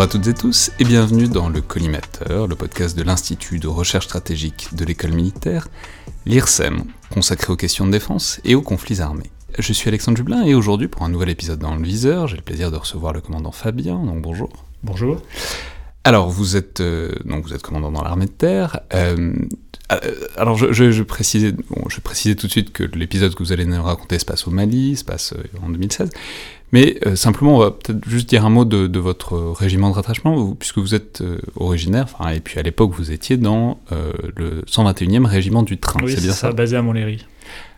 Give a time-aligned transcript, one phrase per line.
[0.00, 3.68] Bonjour à toutes et tous et bienvenue dans le Collimateur, le podcast de l'Institut de
[3.68, 5.68] recherche stratégique de l'école militaire,
[6.24, 9.30] l'IRSEM, consacré aux questions de défense et aux conflits armés.
[9.58, 12.42] Je suis Alexandre Jublin et aujourd'hui pour un nouvel épisode dans le viseur, j'ai le
[12.42, 14.48] plaisir de recevoir le commandant Fabien, donc bonjour.
[14.82, 15.20] Bonjour.
[16.04, 18.80] Alors vous êtes euh, donc vous êtes commandant dans l'armée de terre.
[18.94, 19.34] Euh,
[19.92, 23.42] euh, alors je, je, je précisais bon, je précisais tout de suite que l'épisode que
[23.42, 26.08] vous allez nous raconter se passe au Mali, se passe en 2016.
[26.72, 29.94] Mais euh, simplement, on va peut-être juste dire un mot de, de votre régiment de
[29.94, 34.12] rattachement, vous, puisque vous êtes euh, originaire, et puis à l'époque, vous étiez dans euh,
[34.36, 36.00] le 121e régiment du train.
[36.02, 37.26] Oui, c'est bien ça, ça, basé à Montlhéry.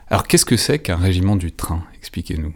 [0.09, 1.83] Alors, qu'est-ce que c'est qu'un régiment du train?
[1.97, 2.55] Expliquez-nous.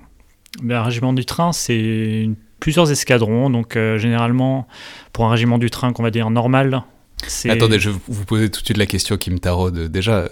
[0.63, 2.29] Ben, un régiment du train, c'est
[2.61, 3.49] plusieurs escadrons.
[3.49, 4.67] Donc, euh, généralement,
[5.15, 6.83] pour un régiment du train qu'on va dire normal,
[7.49, 9.91] Attendez, je vais vous poser tout de suite la question qui me taraude.
[9.91, 10.29] Déjà,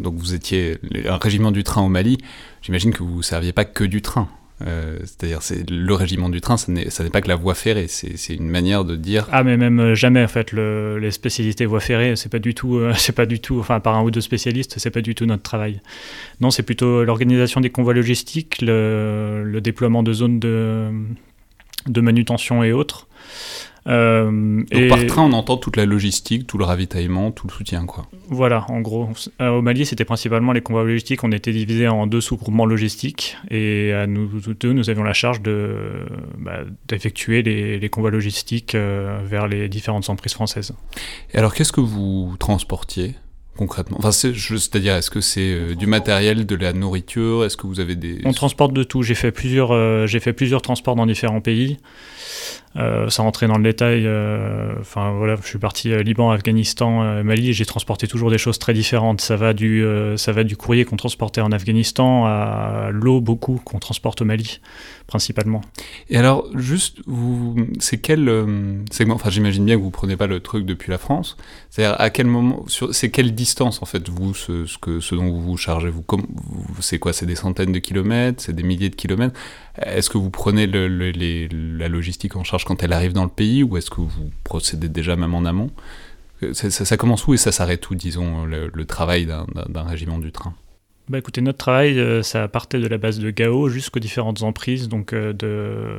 [0.00, 2.18] donc vous étiez un régiment du train au Mali.
[2.60, 4.28] J'imagine que vous ne serviez pas que du train.
[4.62, 8.34] Euh, C'est-à-dire, c'est le régiment du train, ça n'est pas que la voie ferrée, c'est
[8.34, 9.26] une manière de dire.
[9.32, 12.54] Ah, mais même euh, jamais en fait, le, les spécialités voie ferrée, c'est pas du
[12.54, 15.14] tout, euh, c'est pas du tout, enfin par un ou deux spécialistes, c'est pas du
[15.14, 15.80] tout notre travail.
[16.40, 23.08] Non, c'est plutôt l'organisation des convois logistiques, le, déploiement de zones de manutention et autres.
[23.86, 24.88] Euh, Donc et...
[24.88, 28.06] par train, on entend toute la logistique, tout le ravitaillement, tout le soutien, quoi.
[28.28, 29.08] Voilà, en gros.
[29.40, 31.24] Euh, au Mali, c'était principalement les convois logistiques.
[31.24, 33.36] On était divisés en deux sous-groupements logistiques.
[33.50, 34.28] Et à nous
[34.60, 35.42] deux, nous avions la charge
[36.88, 40.72] d'effectuer bah, les, les, convois logistiques euh, vers les différentes emprises françaises.
[41.32, 43.14] Et alors, qu'est-ce que vous transportiez?
[43.56, 47.44] Concrètement enfin, C'est-à-dire, est-ce que c'est euh, du matériel, de la nourriture?
[47.44, 48.20] Est-ce que vous avez des...
[48.24, 49.02] On transporte de tout.
[49.02, 51.78] J'ai fait, plusieurs, euh, j'ai fait plusieurs transports dans différents pays.
[52.76, 54.00] Euh, sans rentrer dans le détail,
[54.80, 58.58] enfin euh, voilà, je suis parti Liban, Afghanistan, Mali, et j'ai transporté toujours des choses
[58.58, 59.20] très différentes.
[59.20, 59.84] Ça va du,
[60.16, 64.60] ça va du courrier qu'on transportait en Afghanistan à l'eau beaucoup qu'on transporte au Mali,
[65.06, 65.60] principalement.
[66.10, 68.28] Et alors, juste, vous, c'est quel
[68.90, 69.14] segment?
[69.14, 71.36] Enfin, j'imagine bien que vous prenez pas le truc depuis la France.
[71.74, 75.28] C'est-à-dire à quel moment, c'est quelle distance en fait vous, ce, ce que, ce dont
[75.28, 75.90] vous vous chargez?
[75.90, 76.04] Vous,
[76.78, 77.12] c'est quoi?
[77.12, 78.40] C'est des centaines de kilomètres?
[78.40, 79.36] C'est des milliers de kilomètres?
[79.82, 83.24] Est-ce que vous prenez le, le, les, la logistique en charge quand elle arrive dans
[83.24, 85.72] le pays ou est-ce que vous procédez déjà même en amont?
[86.52, 90.54] Ça, ça, commence où et ça s'arrête où, disons, le, travail d'un régiment du train?
[91.08, 94.88] Bah écoutez, notre travail, euh, ça partait de la base de Gao jusqu'aux différentes emprises,
[94.88, 95.98] donc euh, de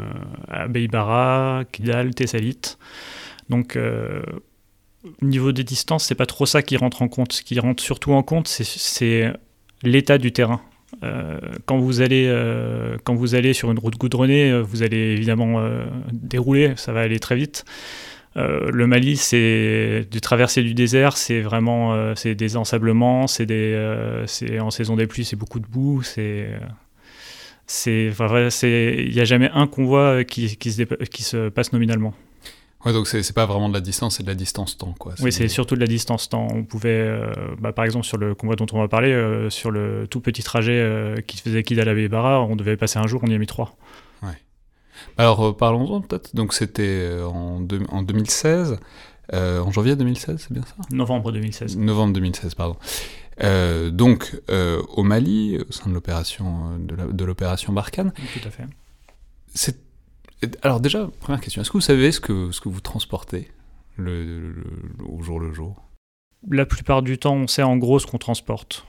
[0.70, 2.78] Beibara, Kidal, Tessalit.
[3.50, 4.22] Donc, euh,
[5.22, 7.34] niveau des distances, c'est pas trop ça qui rentre en compte.
[7.34, 9.34] Ce qui rentre surtout en compte, c'est
[9.84, 10.62] l'état du terrain.
[11.04, 14.98] Euh, quand, vous allez, euh, quand vous allez sur une route goudronnée, euh, vous allez
[14.98, 15.62] évidemment
[16.12, 17.66] dérouler, ça va aller très vite.
[18.38, 24.98] Le Mali, c'est du traverser du désert, c'est vraiment c'est des ensablements, c'est en saison
[24.98, 26.50] des pluies, c'est beaucoup de boue, c'est
[27.88, 32.14] il n'y a jamais un convoi qui, qui, se, qui se passe nominalement.
[32.86, 35.16] Ouais, donc c'est pas vraiment de la distance, c'est de la distance temps, quoi.
[35.20, 36.48] Oui, c'est surtout de la distance temps.
[36.52, 39.72] On pouvait, euh, bah, par exemple, sur le convoi dont on va parler, euh, sur
[39.72, 43.22] le tout petit trajet euh, qui faisait Kidal à Bébara, on devait passer un jour,
[43.24, 43.76] on y a mis trois.
[44.22, 44.38] Ouais.
[45.18, 46.36] Alors parlons-en peut-être.
[46.36, 48.78] Donc c'était en, en 2016,
[49.34, 50.76] en janvier 2016, c'est bien ça?
[50.92, 51.78] Novembre 2016.
[51.78, 52.78] Novembre 2016, pardon.
[53.90, 54.40] donc
[54.96, 58.14] au Mali, au sein de l'opération de l'opération Barkhane.
[58.34, 58.64] Tout à fait.
[59.56, 59.85] C'est
[60.62, 63.52] alors déjà, première question, est-ce que vous savez ce que, ce que vous transportez
[63.98, 64.66] le, le, le,
[65.08, 65.82] au jour le jour?
[66.50, 68.86] La plupart du temps, on sait en gros ce qu'on transporte.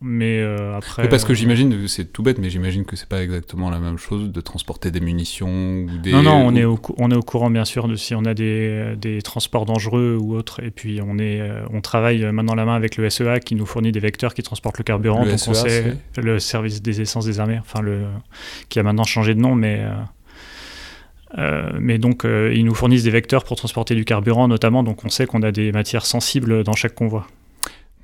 [0.00, 1.02] Mais euh, après.
[1.02, 3.98] Mais parce que j'imagine, c'est tout bête, mais j'imagine que c'est pas exactement la même
[3.98, 6.12] chose de transporter des munitions ou des.
[6.12, 6.56] Non, non, on, ou...
[6.56, 9.66] est, au, on est au courant bien sûr de si on a des, des transports
[9.66, 10.62] dangereux ou autres.
[10.62, 13.54] Et puis on, est, euh, on travaille main dans la main avec le SEA qui
[13.54, 15.24] nous fournit des vecteurs qui transportent le carburant.
[15.24, 18.06] Le donc SEA, on sait le service des essences des armées, enfin le,
[18.70, 19.80] qui a maintenant changé de nom, mais.
[19.80, 19.92] Euh,
[21.38, 25.04] euh, mais donc, euh, ils nous fournissent des vecteurs pour transporter du carburant notamment, donc
[25.04, 27.26] on sait qu'on a des matières sensibles dans chaque convoi.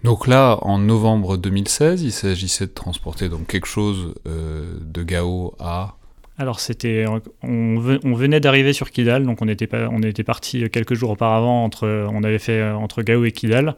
[0.04, 5.54] Donc là, en novembre 2016, il s'agissait de transporter donc quelque chose euh, de Gao
[5.58, 5.94] à...
[6.40, 7.04] Alors c'était,
[7.42, 11.64] on, venait d'arriver sur Kidal, donc on était, pas, on était parti quelques jours auparavant
[11.64, 13.74] entre, on avait fait entre Gao et Kidal,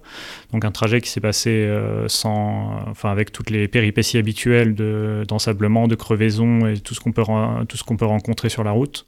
[0.53, 1.75] donc un trajet qui s'est passé
[2.09, 7.13] sans, enfin avec toutes les péripéties habituelles de d'ensablement, de crevaison et tout ce qu'on
[7.13, 7.23] peut,
[7.67, 9.07] tout ce qu'on peut rencontrer sur la route.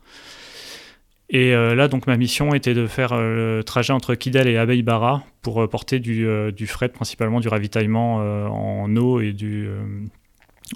[1.32, 4.58] Et euh, là, donc, ma mission était de faire euh, le trajet entre Kidal et
[4.58, 9.68] Abeibara pour euh, porter du, du, fret, principalement du ravitaillement en eau et du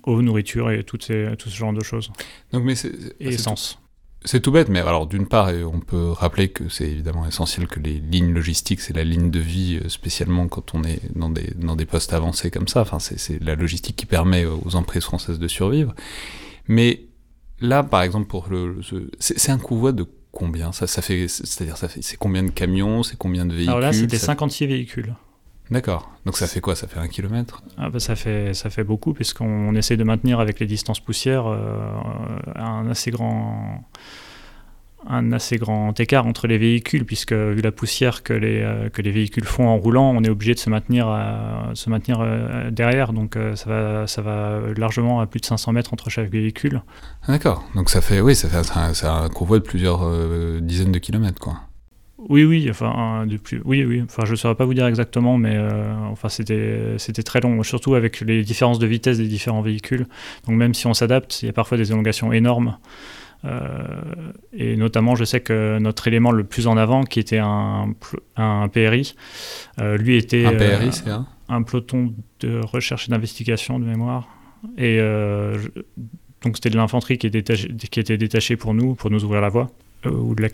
[0.05, 2.11] eau, nourriture et toutes ces, tout ce genre de choses.
[2.53, 3.79] Donc, mais c'est, et essence.
[4.25, 7.79] C'est tout bête, mais alors d'une part, on peut rappeler que c'est évidemment essentiel que
[7.79, 11.77] les lignes logistiques, c'est la ligne de vie, spécialement quand on est dans des, dans
[11.77, 12.81] des postes avancés comme ça.
[12.81, 15.95] Enfin, c'est, c'est la logistique qui permet aux emprises françaises de survivre.
[16.67, 17.03] Mais
[17.61, 18.81] là, par exemple, pour le,
[19.21, 20.07] c'est, c'est un convoi de
[20.37, 23.71] combien ça, ça fait, C'est-à-dire, ça fait, c'est combien de camions C'est combien de véhicules
[23.71, 24.27] Alors là, c'était ça...
[24.27, 25.15] 56 véhicules.
[25.71, 26.11] D'accord.
[26.27, 26.77] Donc ça fait quoi?
[26.77, 27.63] Ça fait un kilomètre?
[27.79, 31.47] Ah bah ça, fait, ça fait beaucoup, puisqu'on essaie de maintenir avec les distances poussières
[31.47, 31.79] euh,
[32.55, 33.83] un assez grand
[35.09, 39.03] un assez grand écart entre les véhicules, puisque vu la poussière que les, euh, que
[39.03, 42.71] les véhicules font en roulant, on est obligé de se maintenir, à, se maintenir euh,
[42.71, 46.31] derrière, donc euh, ça, va, ça va largement à plus de 500 mètres entre chaque
[46.31, 46.83] véhicule.
[47.29, 50.01] D'accord, donc ça fait, oui, ça fait un, un convoi de plusieurs
[50.61, 51.55] dizaines de kilomètres, quoi.
[52.29, 55.57] Oui, oui, enfin, plus, oui, oui, enfin, je ne saurais pas vous dire exactement, mais
[56.11, 60.07] enfin, c'était, c'était très long, surtout avec les différences de vitesse des différents véhicules.
[60.49, 62.79] Donc même si on s'adapte, il y a parfois des élongations énormes.
[63.47, 67.93] Euh, et notamment, je sais que notre élément le plus en avant, qui était un,
[68.37, 69.15] un PRI,
[69.81, 74.29] euh, lui était un, PRI, c'est un, un peloton de recherche et d'investigation de mémoire.
[74.79, 75.59] Et euh,
[76.43, 79.71] donc c'était de l'infanterie qui, qui, était détachée pour nous, pour nous ouvrir la voie,
[80.05, 80.49] ou de la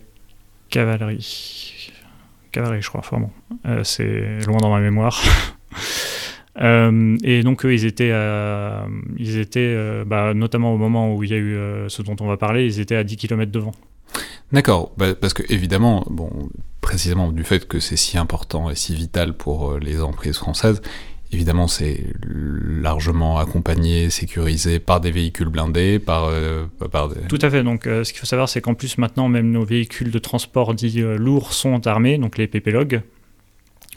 [0.68, 1.90] cavalerie.
[2.50, 3.30] Cavalerie, je crois, enfin bon,
[3.84, 5.22] c'est loin dans ma mémoire.
[6.60, 8.12] Euh, et donc eux, ils étaient,
[9.18, 12.16] ils étaient euh, bah, notamment au moment où il y a eu euh, ce dont
[12.20, 13.72] on va parler, ils étaient à 10 km devant.
[14.52, 16.50] D'accord, bah, parce que évidemment, bon,
[16.82, 20.82] précisément du fait que c'est si important et si vital pour les emprises françaises,
[21.32, 26.30] évidemment c'est largement accompagné, sécurisé par des véhicules blindés, par,
[26.90, 27.22] par des...
[27.22, 30.10] Tout à fait, donc ce qu'il faut savoir c'est qu'en plus maintenant même nos véhicules
[30.10, 33.00] de transport dits lourds sont armés, donc les PPLOG,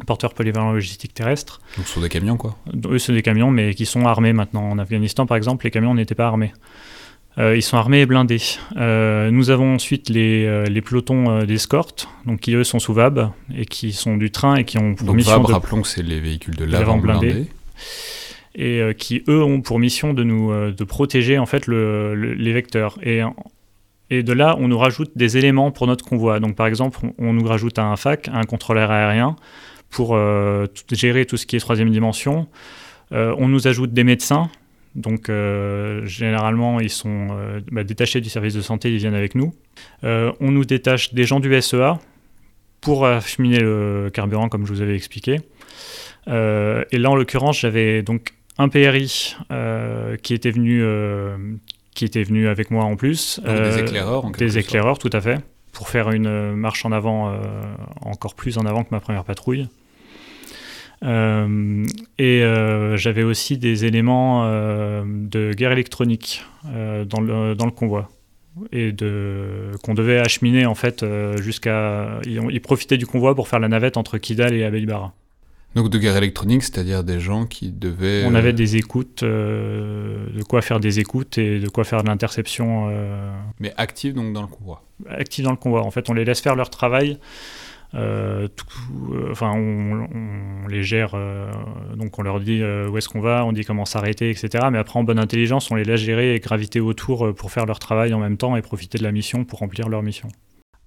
[0.05, 1.61] porteurs polyvalents logistique terrestre.
[1.77, 4.69] Donc ce sont des camions quoi Eux c'est des camions mais qui sont armés maintenant.
[4.69, 6.51] En Afghanistan par exemple les camions n'étaient pas armés.
[7.37, 8.41] Euh, ils sont armés et blindés.
[8.77, 13.29] Euh, nous avons ensuite les, euh, les pelotons d'escorte, donc qui eux sont sous VAB
[13.53, 16.03] et qui sont du train et qui ont pour donc, mission VAB, rappelons que c'est
[16.03, 17.47] les véhicules de l'avant blindé.
[18.57, 22.97] Et qui eux ont pour mission de nous de protéger en fait le, les vecteurs.
[23.03, 23.19] Et,
[24.09, 26.39] et de là on nous rajoute des éléments pour notre convoi.
[26.39, 29.35] Donc par exemple on nous rajoute un FAC, un contrôleur aérien
[29.89, 32.47] pour euh, gérer tout ce qui est troisième dimension.
[33.11, 34.49] Euh, on nous ajoute des médecins.
[34.95, 37.27] Donc euh, généralement, ils sont
[37.71, 39.53] bah, détachés du service de santé, ils viennent avec nous.
[40.03, 41.99] on nous détache des gens du SEA
[42.81, 45.39] pour acheminer le carburant, comme je vous avais expliqué.
[46.27, 49.35] et là, en l'occurrence, j'avais donc un PRI
[50.23, 50.81] qui était venu,
[51.93, 53.41] qui était venu avec moi en plus.
[53.45, 55.39] des éclaireurs, en Des éclaireurs, tout à fait,
[55.75, 57.37] pour faire une marche en avant,
[58.01, 59.67] encore plus en avant que ma première patrouille.
[61.03, 61.85] Euh,
[62.17, 68.09] et euh, j'avais aussi des éléments euh, de guerre électronique dans, le, dans le convoi
[68.71, 71.05] et de qu'on devait acheminer en fait
[71.41, 75.13] jusqu'à ils, profitaient du convoi pour faire la navette entre Kidal et Abeibara.
[75.75, 78.23] Donc de guerre électronique, c'est-à-dire des gens qui devaient...
[78.25, 82.89] On avait des écoutes, de quoi faire des écoutes et de quoi faire de l'interception.
[83.59, 85.81] Mais actifs donc dans le convoi Actifs dans le convoi.
[85.81, 87.19] En fait, on les laisse faire leur travail
[87.95, 88.47] euh,
[89.11, 91.49] euh, enfin, on, les gère, euh,
[91.95, 94.65] donc on leur dit où est-ce qu'on va, on dit comment s'arrêter, etc.
[94.71, 97.79] Mais après, en bonne intelligence, on les laisse gérer et graviter autour pour faire leur
[97.79, 100.29] travail en même temps et profiter de la mission pour remplir leur mission.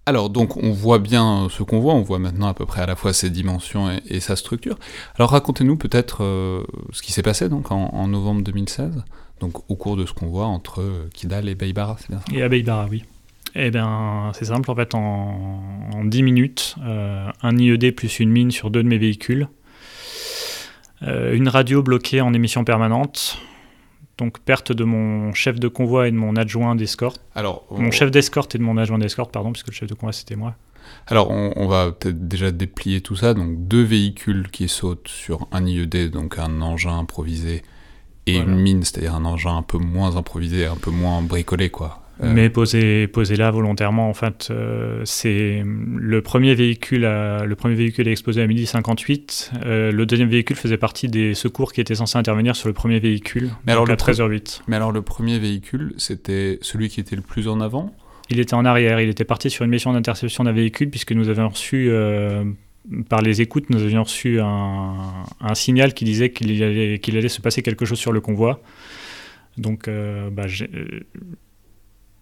[0.08, 2.87] Alors donc on voit bien ce qu'on voit, on voit maintenant à peu près à
[2.87, 4.78] la fois ses dimensions et, sa structure.
[5.16, 6.21] Alors racontez-nous peut-être
[6.92, 9.04] ce qui s'est passé donc en, novembre 2016,
[9.40, 12.35] donc au cours de ce qu'on voit entre Kidal et Beibara, c'est bien ça?
[12.35, 13.04] Et à Beibara, oui.
[13.54, 18.50] Eh bien, c'est simple, en fait, en, 10 minutes, euh, un IED plus une mine
[18.50, 19.49] sur deux de mes véhicules,
[21.02, 23.38] euh, une radio bloquée en émission permanente,
[24.18, 27.20] donc perte de mon chef de convoi et de mon adjoint d'escorte.
[27.34, 30.12] Alors, mon chef d'escorte et de mon adjoint d'escorte, pardon, puisque le chef de convoi
[30.12, 30.54] c'était moi.
[31.06, 33.34] Alors, on, va peut-être déjà déplier tout ça.
[33.34, 37.62] Donc, deux véhicules qui sautent sur un IED, donc un engin improvisé,
[38.26, 42.02] et une mine, c'est-à-dire un engin un peu moins improvisé, un peu moins bricolé, quoi.
[42.22, 42.32] Euh.
[42.32, 48.08] Mais posé, posé là volontairement, en fait, euh, c'est le premier véhicule, le premier véhicule
[48.08, 49.52] est explosé à midi 58.
[49.64, 52.98] Euh, le deuxième véhicule faisait partie des secours qui étaient censés intervenir sur le premier
[52.98, 54.62] véhicule, mais alors à 13h08.
[54.66, 57.94] Mais alors le premier véhicule, c'était celui qui était le plus en avant?
[58.30, 59.00] Il était en arrière.
[59.00, 61.90] Il était parti sur une mission d'interception d'un véhicule puisque nous avions reçu
[63.08, 64.94] par les écoutes, nous avions reçu un,
[65.40, 68.60] un signal qui disait qu'il allait, qu'il allait se passer quelque chose sur le convoi.
[69.56, 69.88] Donc,
[70.30, 70.46] bah,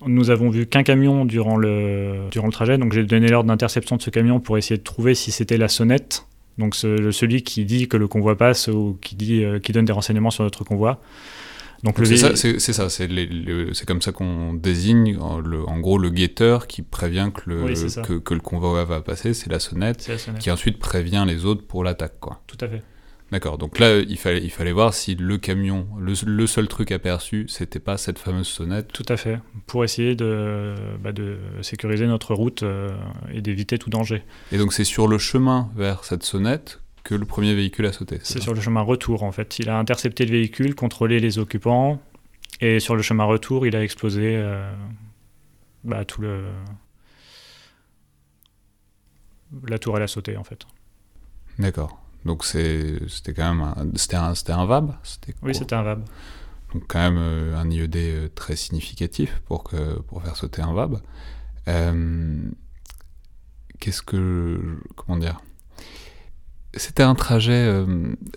[0.04, 3.96] nous avons vu qu'un camion durant le, durant le trajet, donc j'ai donné l'ordre d'interception
[3.96, 6.26] de ce camion pour essayer de trouver si c'était la sonnette,
[6.58, 9.92] donc celui qui dit que le convoi passe ou qui, dit, euh, qui donne des
[9.92, 11.00] renseignements sur notre convoi.
[11.82, 12.16] Donc, c'est
[12.72, 18.14] ça, c'est comme ça qu'on désigne en gros le guetteur qui prévient que le, que,
[18.14, 20.10] que, le convoi va passer, c'est la, sonnette,
[20.40, 22.14] qui ensuite prévient les autres pour l'attaque.
[22.46, 22.82] Tout à fait.
[23.32, 27.46] D'accord, donc là, il fallait, il fallait voir si le camion, le, seul truc aperçu,
[27.48, 28.92] c'était pas cette fameuse sonnette.
[28.92, 32.96] Tout à fait, pour essayer de, bah, de sécuriser notre route euh,
[33.32, 34.22] et d'éviter tout danger.
[34.52, 38.18] Et donc c'est sur le chemin vers cette sonnette que le premier véhicule a sauté
[38.22, 39.58] C'est sur le chemin retour, en fait.
[39.58, 42.00] Il a intercepté le véhicule, contrôlé les occupants,
[42.60, 44.72] et sur le chemin retour, il a explosé euh,
[45.84, 46.44] bah, tout le...
[49.66, 50.62] La tour, elle a sauté, en fait.
[51.58, 52.05] D'accord.
[52.26, 54.94] Donc c'était quand même un, c'était un, un, VAB
[55.42, 56.04] Oui, c'était un VAB.
[56.74, 60.74] Donc quand même euh, un IED euh, très significatif pour, que, pour faire sauter un
[60.74, 61.00] VAB.
[61.68, 62.50] Euh,
[63.78, 64.78] qu'est-ce que...
[64.96, 65.40] Comment dire?
[66.74, 67.72] C'était un trajet,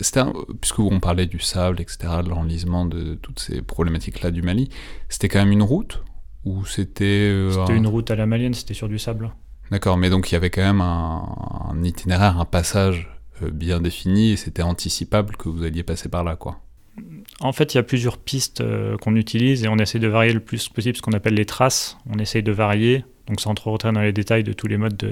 [0.00, 0.22] c'était
[0.62, 4.70] puisque on parlait du sable, etc., de l'enlisement, de toutes ces problématiques-là du Mali,
[5.10, 6.02] c'était quand même une route
[6.46, 9.30] ou c'était C'était une route à la malienne, c'était sur du sable.
[9.70, 13.09] D'accord, mais donc il y avait quand même un, un itinéraire, un passage euh,
[13.48, 16.60] bien défini et c'était anticipable que vous alliez passer par là, quoi.
[17.40, 20.32] En fait, il y a plusieurs pistes euh, qu'on utilise et on essaie de varier
[20.32, 21.96] le plus possible ce qu'on appelle les traces.
[22.06, 25.02] On essaye de varier, donc sans trop rentrer dans les détails de tous les modes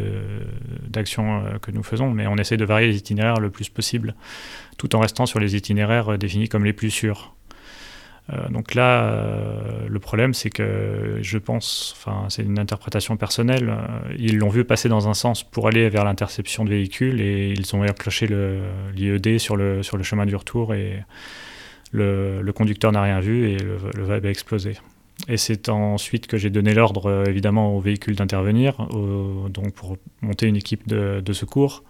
[0.88, 4.14] d'action euh, que nous faisons, mais on essaie de varier les itinéraires le plus possible,
[4.76, 7.34] tout en restant sur les itinéraires définis comme les plus sûrs.
[8.32, 13.70] Euh, donc là, euh, le problème, c'est que je pense, enfin, c'est une interprétation personnelle,
[13.70, 17.54] euh, ils l'ont vu passer dans un sens pour aller vers l'interception de véhicules et
[17.56, 18.28] ils ont enclenché
[18.94, 21.02] l'IED sur le, sur le chemin du retour et
[21.90, 24.74] le, conducteur n'a rien vu et le, le a explosé.
[25.28, 28.76] Et c'est ensuite que j'ai donné l'ordre, évidemment, au véhicule d'intervenir,
[29.50, 31.82] donc pour monter une équipe de secours.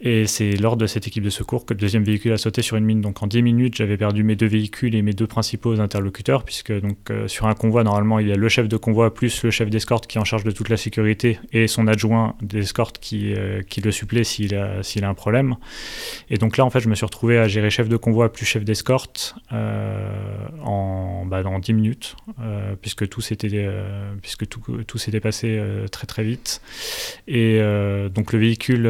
[0.00, 2.76] Et c'est lors de cette équipe de secours que le deuxième véhicule a sauté sur
[2.76, 3.00] une mine.
[3.00, 6.72] Donc en 10 minutes, j'avais perdu mes deux véhicules et mes deux principaux interlocuteurs, puisque
[6.72, 9.50] donc euh, sur un convoi, normalement, il y a le chef de convoi plus le
[9.50, 13.34] chef d'escorte qui est en charge de toute la sécurité et son adjoint d'escorte qui,
[13.34, 15.56] euh, qui le supplée s'il a, s'il a un problème.
[16.30, 18.46] Et donc là, en fait, je me suis retrouvé à gérer chef de convoi plus
[18.46, 20.12] chef d'escorte euh,
[20.62, 22.16] en, bah, dans 10 minutes,
[22.80, 23.68] puisque tout s'était,
[24.22, 26.60] puisque tout, tout s'était passé très très vite.
[27.26, 27.60] Et
[28.14, 28.86] donc le véhicule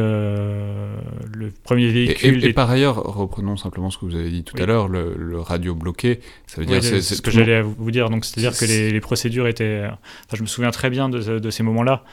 [1.33, 2.43] le premier véhicule.
[2.45, 5.75] Et, par ailleurs, reprenons simplement ce que vous avez dit tout à l'heure, le, radio
[5.75, 6.83] bloqué, ça veut dire.
[6.83, 9.83] c'est ce que j'allais vous dire, donc c'est-à-dire que les, procédures étaient.
[9.85, 12.03] Enfin, je me souviens très bien de ces moments-là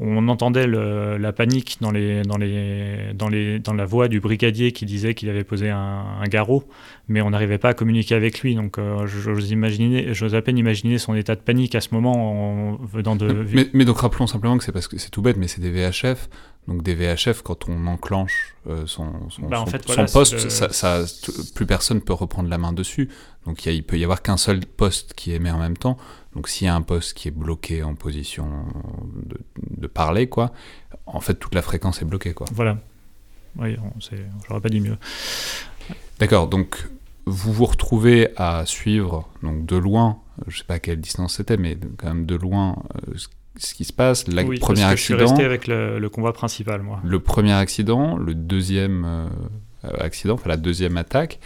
[0.00, 4.72] on entendait la panique dans, les, dans, les, dans, les, dans la voix du brigadier
[4.72, 6.64] qui disait qu'il avait posé un, garrot,
[7.08, 8.54] mais on n'arrivait pas à communiquer avec lui.
[8.54, 13.16] Donc euh, j'ose à peine imaginer son état de panique à ce moment en venant
[13.16, 13.46] de...
[13.52, 15.70] Mais, mais donc rappelons simplement que c'est parce que c'est tout bête, mais c'est des
[15.70, 16.28] VHF.
[16.68, 19.64] Donc des VHF, quand on enclenche euh, son, son, bah,
[20.12, 21.04] poste, ça,
[21.56, 23.08] plus personne peut reprendre la main dessus.
[23.46, 25.96] Donc il, il peut y avoir qu'un seul poste qui émet en même temps.
[26.34, 28.64] Donc s'il y a un poste qui est bloqué en position
[29.58, 30.52] de, parler, quoi,
[31.06, 32.46] en fait toute la fréquence est bloquée, quoi.
[32.52, 32.78] Voilà.
[33.58, 33.76] Oui,
[34.48, 34.96] j'aurais pas dit mieux.
[36.18, 36.88] D'accord, donc
[37.26, 41.56] vous vous retrouvez à suivre donc de loin, je sais pas à quelle distance c'était,
[41.56, 43.14] mais quand même de loin euh,
[43.56, 44.26] ce qui se passe.
[44.28, 44.96] Le oui, parce que accident.
[44.96, 47.00] Je suis resté avec le, convoi principal, moi.
[47.04, 51.38] Le premier accident, le deuxième euh, accident, enfin la deuxième attaque.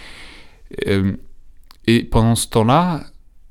[0.87, 1.13] Euh,
[1.87, 3.05] et pendant ce temps-là,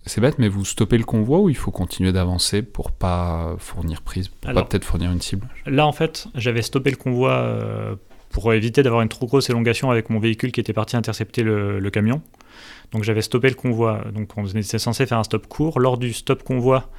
[0.06, 4.02] c'est bête, mais vous stoppez le convoi ou il faut continuer d'avancer pour pas fournir
[4.02, 5.48] prise, pour pas peut-être fournir une cible?
[5.66, 7.96] Là, en fait, j'avais stoppé le convoi euh,
[8.30, 11.90] pour éviter d'avoir une trop grosse élongation avec mon véhicule qui était parti intercepter le,
[11.90, 12.22] camion.
[12.92, 14.04] Donc j'avais stoppé le convoi.
[14.14, 15.80] Donc on était censé faire un stop court.
[15.80, 16.92] Lors du stop convoi,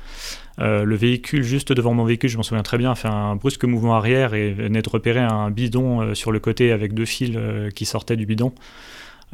[0.59, 3.37] euh, le véhicule juste devant mon véhicule, je m'en souviens très bien, a fait un
[3.37, 7.05] brusque mouvement arrière et venait de repérer un bidon euh, sur le côté avec deux
[7.05, 7.39] fils
[7.77, 8.53] qui sortaient du bidon.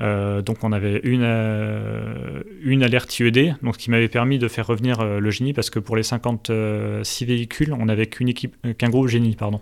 [0.03, 4.67] Euh, donc on avait une, euh, une alerte IED, donc, qui m'avait permis de faire
[4.67, 9.37] revenir euh, le génie, parce que pour les 56 véhicules, on n'avait qu'un groupe génie,
[9.37, 9.61] pardon.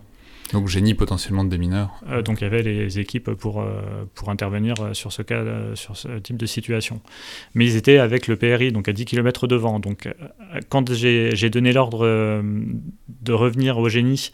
[0.53, 2.01] Donc génie potentiellement de démineurs.
[2.09, 5.45] Euh, donc il y avait les équipes pour, euh, pour intervenir euh, sur ce cas,
[5.75, 7.01] sur ce type de situation.
[7.55, 9.79] Mais ils étaient avec le PRI, donc à 10 km devant.
[9.79, 10.09] Donc
[10.69, 14.33] quand j'ai donné l'ordre de revenir au génie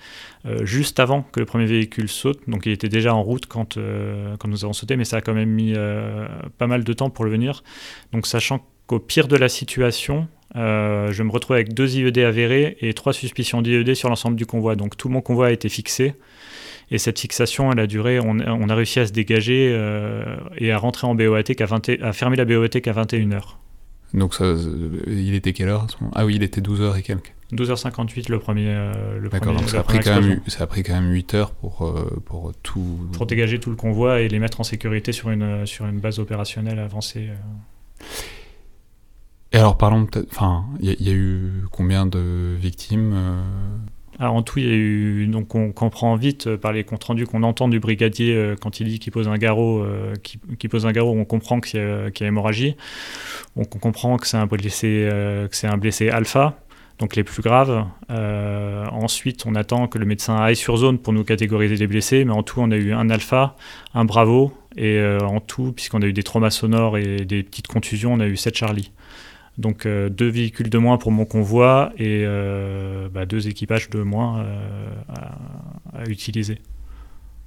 [0.62, 3.78] juste avant que le premier véhicule saute, donc il était déjà en route quand,
[4.38, 5.74] quand nous avons sauté, mais ça a quand même mis
[6.58, 7.62] pas mal de temps pour le venir.
[8.12, 12.76] Donc sachant qu'au pire de la situation, euh, je me retrouve avec deux IED avérés
[12.80, 14.76] et trois suspicions d'IED sur l'ensemble du convoi.
[14.76, 16.14] Donc tout mon convoi a été fixé.
[16.90, 20.78] Et cette fixation, elle a duré, on, a réussi à se dégager euh, et à
[20.78, 23.56] rentrer en BOAT, qu'à 20, à fermer la BOAT qu'à 21h.
[24.14, 24.54] Donc ça,
[25.08, 27.34] il était quelle heure Ah oui, il était 12h et quelques.
[27.52, 28.68] 12h58 le premier.
[28.68, 31.34] Euh, le D'accord, donc ça a, pris quand même, ça a pris quand même 8
[31.34, 31.92] heures pour,
[32.24, 33.08] pour tout.
[33.12, 36.20] Pour dégager tout le convoi et les mettre en sécurité sur une, sur une base
[36.20, 37.30] opérationnelle avancée.
[39.66, 43.42] Alors parlons peut-être, enfin, il y, a eu combien de victimes euh?
[44.20, 47.26] En tout, il y a eu, donc on comprend vite euh, par les comptes rendus
[47.26, 50.14] qu'on entend du brigadier euh, quand il dit qu'il pose un garrot, euh,
[50.70, 52.76] pose un garrot, on comprend qu'il y, a, hémorragie.
[53.56, 56.60] On, comprend que c'est un blessé, que c'est un blessé alpha,
[57.00, 57.86] donc les plus graves.
[58.08, 62.32] ensuite, on attend que le médecin aille sur zone pour nous catégoriser les blessés, mais
[62.32, 63.56] en tout, on a eu un alpha,
[63.94, 68.12] un bravo, et en tout, puisqu'on a eu des traumas sonores et des petites contusions,
[68.12, 68.92] on a eu 7 Charlie.
[69.58, 74.02] Donc euh, deux véhicules de moins pour mon convoi et euh, bah, deux équipages de
[74.02, 76.58] moins euh, à, utiliser.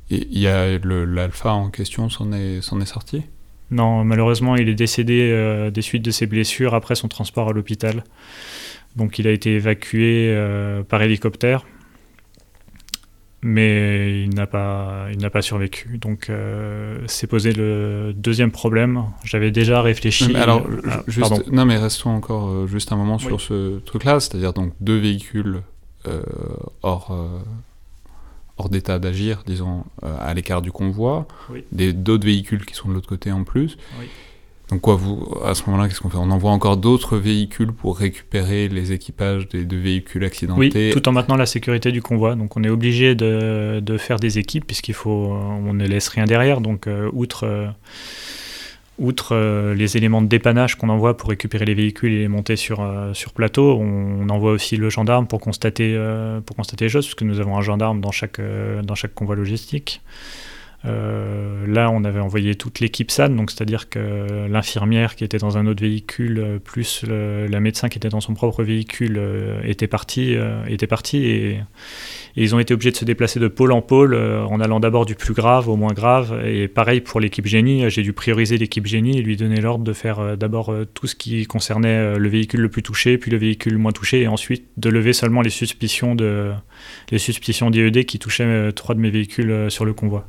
[0.09, 3.23] Et il y a l'alpha en question s'en est, est sorti?
[3.69, 8.03] Non, malheureusement, il est décédé des suites de ses blessures après son transport à l'hôpital.
[8.95, 10.35] Donc il a été évacué
[10.89, 11.63] par hélicoptère
[13.41, 15.98] mais il n'a pas, il n'a pas survécu.
[15.98, 19.05] Donc, euh, c'est posé le deuxième problème.
[19.24, 20.36] J'avais déjà réfléchi.
[20.36, 20.65] alors,
[21.08, 24.98] juste, non, mais restons encore euh, juste un moment sur ce truc-là, c'est-à-dire donc deux
[24.98, 25.62] véhicules
[26.08, 26.22] euh,
[26.84, 27.15] hors,
[28.58, 31.27] hors d'état d'agir, disons, à l'écart du convoi,
[31.72, 33.77] des d'autres véhicules qui sont de l'autre côté en plus.
[34.69, 34.83] Donc
[35.43, 36.17] à ce moment-là, qu'est-ce qu'on fait?
[36.17, 41.11] On envoie encore d'autres véhicules pour récupérer les équipages des deux véhicules accidentés tout en
[41.11, 42.35] maintenant la sécurité du convoi.
[42.35, 46.61] Donc on est obligé de, faire des équipes puisqu'il faut, on ne laisse rien derrière.
[46.61, 47.67] Donc euh, outre, euh,
[49.31, 52.88] euh, les éléments de dépannage qu'on envoie pour récupérer les véhicules et les monter sur,
[53.13, 55.97] sur plateau, on, envoie aussi le gendarme pour constater,
[56.45, 58.39] pour constater les choses, puisque nous avons un gendarme dans chaque,
[58.83, 60.01] dans chaque convoi logistique.
[60.86, 65.57] Euh, là, on avait envoyé toute l'équipe SAN, donc c'est-à-dire que l'infirmière qui était dans
[65.57, 69.88] un autre véhicule, euh, plus la médecin qui était dans son propre véhicule, euh, était
[69.88, 70.36] parti,
[70.67, 71.59] était parti et,
[72.36, 75.15] ils ont été obligés de se déplacer de pôle en pôle en allant d'abord du
[75.15, 76.41] plus grave au moins grave.
[76.45, 79.93] Et pareil pour l'équipe génie, j'ai dû prioriser l'équipe génie et lui donner l'ordre de
[79.93, 83.79] faire d'abord tout ce qui concernait le véhicule le plus touché, puis le véhicule le
[83.79, 86.51] moins touché, et ensuite de lever seulement les suspicions de
[87.12, 90.27] les suspicions d'IED qui touchaient trois de mes véhicules sur le convoi.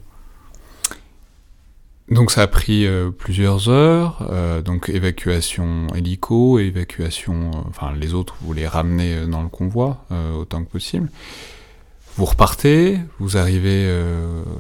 [2.11, 8.15] Donc ça a pris euh, plusieurs heures, euh, donc évacuation hélico, évacuation, euh, enfin les
[8.15, 10.05] autres vous les ramenez dans le convoi
[10.37, 11.09] autant que possible.
[12.17, 13.89] Vous repartez, vous arrivez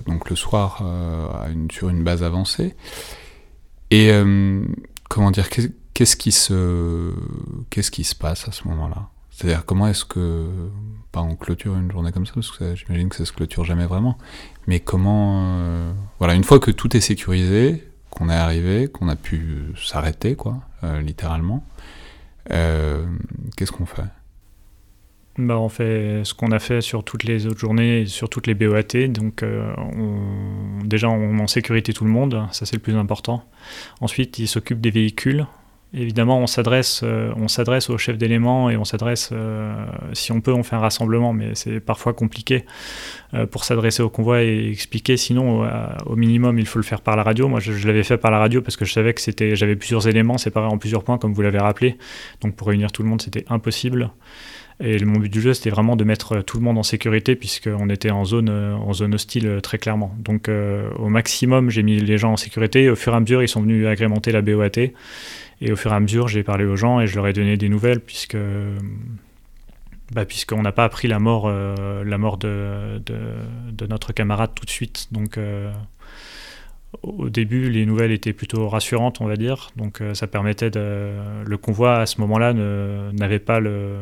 [0.07, 0.83] donc le soir
[1.71, 2.75] sur une base avancée.
[3.91, 4.13] Et
[5.11, 5.51] comment dire,
[5.93, 7.13] qu'est-ce qui se,
[7.69, 9.11] qu'est-ce qui se passe à ce moment-là?
[9.41, 10.51] C'est-à-dire comment est-ce que,
[11.17, 14.19] on clôture une journée comme ça, parce que j'imagine que ça se clôture jamais vraiment,
[14.67, 19.17] mais comment, euh, voilà, une fois que tout est sécurisé, qu'on est arrivé, qu'on a
[19.17, 21.65] pu s'arrêter, quoi, euh, littéralement,
[22.51, 23.07] euh,
[23.57, 24.05] qu'est-ce qu'on fait?
[25.39, 28.55] Bah, on fait ce qu'on a fait sur toutes les autres journées, sur toutes les
[28.55, 29.09] BOAT.
[29.09, 33.43] Donc, on, déjà, on met en sécurité tout le monde, ça c'est le plus important.
[34.03, 35.47] Ensuite, il s'occupe des véhicules.
[35.93, 39.75] Évidemment, on s'adresse, euh, on s'adresse au chef d'élément et on s'adresse, euh,
[40.13, 42.65] si on peut, on fait un rassemblement, mais c'est parfois compliqué
[43.35, 45.17] euh, pour s'adresser au convoi et expliquer.
[45.17, 45.69] Sinon,
[46.07, 47.49] au minimum, il faut le faire par la radio.
[47.49, 50.39] Moi, je, l'avais fait par la radio parce que je savais que j'avais plusieurs éléments
[50.39, 51.97] séparés en plusieurs points, comme vous l'avez rappelé.
[52.41, 54.11] Donc, pour réunir tout le monde, c'était impossible.
[54.83, 57.91] Et mon but du jeu, c'était vraiment de mettre tout le monde en sécurité, puisqu'on
[57.91, 60.15] était en zone, en zone hostile très clairement.
[60.19, 62.89] Donc, au maximum, j'ai mis les gens en sécurité.
[62.89, 64.93] Au fur et à mesure, ils sont venus agrémenter la BOAT.
[65.61, 67.57] Et au fur et à mesure, j'ai parlé aux gens et je leur ai donné
[67.57, 68.37] des nouvelles, puisque
[70.13, 74.65] bah, puisqu'on n'a pas appris la mort, euh, la mort de, de, notre camarade tout
[74.65, 75.09] de suite.
[75.13, 75.73] Donc, euh,
[77.03, 79.71] au début, les nouvelles étaient plutôt rassurantes, on va dire.
[79.77, 81.13] Donc, euh, ça permettait de.
[81.45, 82.53] Le convoi, à ce moment-là,
[83.13, 83.99] n'avait pas le,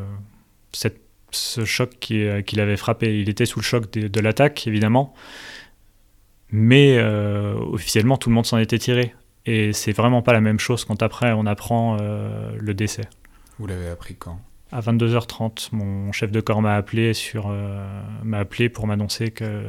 [1.30, 3.20] ce choc qui, qui l'avait frappé.
[3.20, 5.14] Il était sous le choc de, de l'attaque, évidemment.
[6.50, 9.14] Mais officiellement, tout le monde s'en était tiré.
[9.48, 13.08] Et c'est vraiment pas la même chose quand après on apprend euh, le décès.
[13.58, 14.38] Vous l'avez appris quand?
[14.72, 17.82] À 22h30, mon chef de corps m'a appelé, sur, euh,
[18.24, 19.64] m'a appelé pour m'annoncer que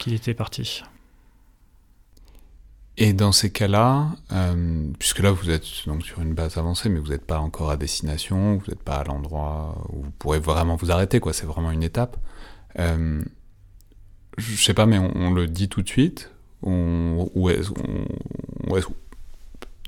[0.00, 0.82] qu'il était parti.
[2.96, 6.98] Et dans ces cas-là, euh, puisque là vous êtes donc sur une base avancée, mais
[6.98, 10.74] vous n'êtes pas encore à destination, vous n'êtes pas à l'endroit où vous pourrez vraiment
[10.74, 11.32] vous arrêter, quoi.
[11.32, 12.16] C'est vraiment une étape.
[12.80, 13.22] Euh,
[14.38, 16.33] je sais pas, mais on, le dit tout de suite?
[16.64, 17.60] Ou est,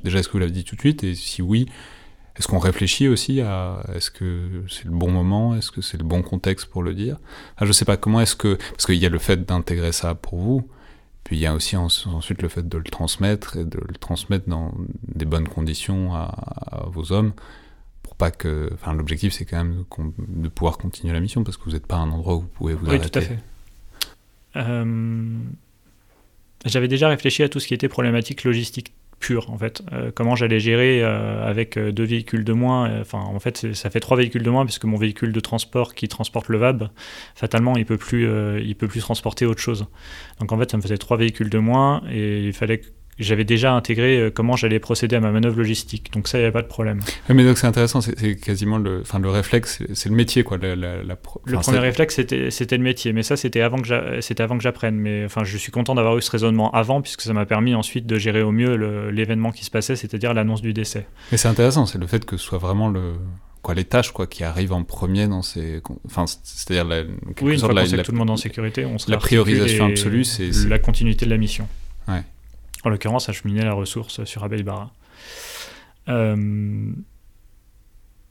[0.04, 1.04] déjà est-ce que vous l'avez dit tout de suite?
[1.04, 1.66] Et si oui
[2.38, 5.56] est-ce qu'on réfléchit aussi à est-ce que c'est le bon moment?
[5.56, 7.16] Est-ce que c'est le bon contexte pour le dire?
[7.56, 10.14] Ah, je sais pas comment est-ce que parce qu'il y a le fait d'intégrer ça
[10.14, 10.68] pour vous
[11.24, 14.48] puis il y a aussi ensuite le fait de le transmettre et de le transmettre
[14.48, 14.72] dans
[15.08, 17.32] des bonnes conditions à, vos hommes
[18.04, 19.84] pour pas que enfin l'objectif c'est quand même
[20.28, 22.46] de pouvoir continuer la mission parce que vous n'êtes pas à un endroit où vous
[22.46, 23.40] pouvez vous oui, tout à fait.
[24.54, 25.36] Euh,
[26.64, 29.83] j'avais déjà réfléchi à tout ce qui était problématique logistique pure en fait.
[29.92, 33.01] Euh, comment j'allais gérer euh, avec deux véhicules de moins.
[33.01, 36.09] Enfin, en fait, ça fait trois véhicules de moins puisque mon véhicule de transport qui
[36.09, 36.90] transporte le VAB,
[37.35, 38.29] fatalement, il peut plus,
[38.62, 39.87] il peut plus transporter autre chose.
[40.40, 42.83] Donc en fait, ça me faisait trois véhicules de moins et il fallait
[43.18, 46.12] j'avais déjà intégré euh, comment j'allais procéder à ma manœuvre logistique.
[46.12, 47.00] Donc ça, il n'y avait pas de problème.
[47.29, 50.42] mais donc c'est intéressant, c'est quasiment le, enfin, le réflexe, c'est le métier.
[50.42, 51.16] Quoi, la, le
[51.59, 53.12] premier réflexe, c'était le métier.
[53.12, 54.96] Mais ça, c'était avant que j'apprenne.
[54.96, 58.07] Mais enfin, je suis content d'avoir eu ce raisonnement avant, puisque ça m'a permis ensuite
[58.07, 58.76] de gérer au mieux
[59.11, 61.07] l'événement qui se passait, c'est-à-dire l'annonce du décès.
[61.33, 63.14] Mais c'est intéressant, c'est le fait que ce soit vraiment le,
[63.62, 65.81] quoi, les tâches quoi, qui arrivent en premier dans ces.
[66.05, 67.02] Enfin, c'est-à-dire la,
[67.40, 70.50] oui, une fois la, tout le monde en sécurité, on La priorisation absolue, c'est.
[70.68, 71.66] La continuité de la mission.
[72.09, 72.22] Ouais
[72.87, 74.92] en l'occurrence acheminer la ressource sur Abeille Barra.
[76.09, 76.92] Euh,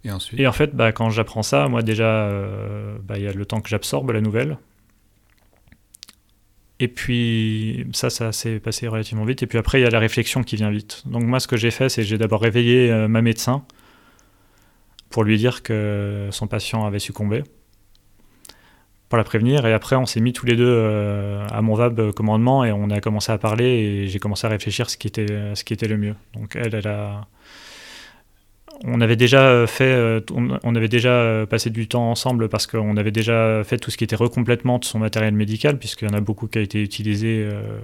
[0.06, 3.28] et ensuite Et en fait, bah, quand j'apprends ça, moi déjà, euh, bah, il y
[3.28, 4.58] a le temps que j'absorbe la nouvelle.
[6.80, 9.44] Et puis ça, ça s'est passé relativement vite.
[9.44, 11.04] Et puis après, il y a la réflexion qui vient vite.
[11.06, 13.66] Donc moi, ce que j'ai fait, c'est que j'ai d'abord réveillé euh, ma médecin
[15.10, 17.44] pour lui dire que son patient avait succombé
[19.10, 19.66] pour la prévenir.
[19.66, 22.90] Et après, on s'est mis tous les deux euh, à mon VAB commandement et on
[22.90, 25.88] a commencé à parler et j'ai commencé à réfléchir ce qui était, ce qui était
[25.88, 26.16] le mieux.
[26.34, 27.28] Donc elle, elle a...
[28.84, 33.12] On avait déjà fait, euh, on avait déjà passé du temps ensemble parce qu'on avait
[33.12, 36.20] déjà fait tout ce qui était recomplètement de son matériel médical, puisqu'il y en a
[36.20, 37.80] beaucoup qui a été utilisé euh,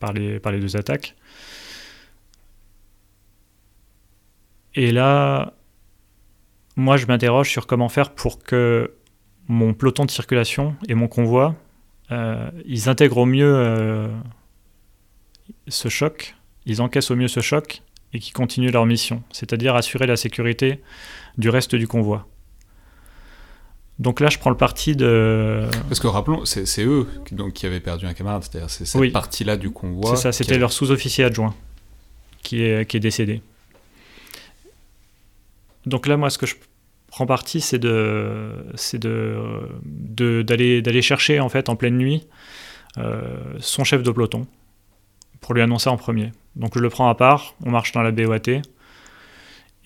[0.00, 1.16] par, les, par les deux attaques.
[4.74, 5.52] Et là,
[6.76, 8.92] moi, je m'interroge sur comment faire pour que
[9.48, 11.54] mon peloton de circulation et mon convoi,
[12.10, 14.08] euh, ils intègrent au mieux euh,
[15.68, 17.82] ce choc, ils encaissent au mieux ce choc
[18.12, 20.80] et qui continuent leur mission, c'est-à-dire assurer la sécurité
[21.38, 22.26] du reste du convoi.
[23.98, 25.66] Donc là, je prends le parti de.
[25.88, 29.12] Parce que rappelons, c'est eux qui, donc, qui avaient perdu un camarade, c'est-à-dire c'est cette
[29.12, 30.14] partie-là du convoi.
[30.14, 31.54] C'est ça, c'était leur sous-officier adjoint
[32.42, 33.40] qui est, qui est décédé.
[35.86, 36.56] Donc là, moi, ce que je
[37.16, 42.26] prend parti, c'est de, c'est d'aller chercher en fait en pleine nuit
[42.98, 44.46] euh, son chef de peloton
[45.40, 46.32] pour lui annoncer en premier.
[46.56, 48.60] Donc je le prends à part, on marche dans la BOAT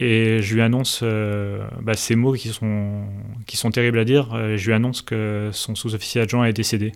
[0.01, 3.05] et je lui annonce euh, bah, ces mots qui sont,
[3.47, 4.35] qui sont terribles à dire.
[4.35, 6.91] Euh, je lui annonce que son sous-officier adjoint est décédé.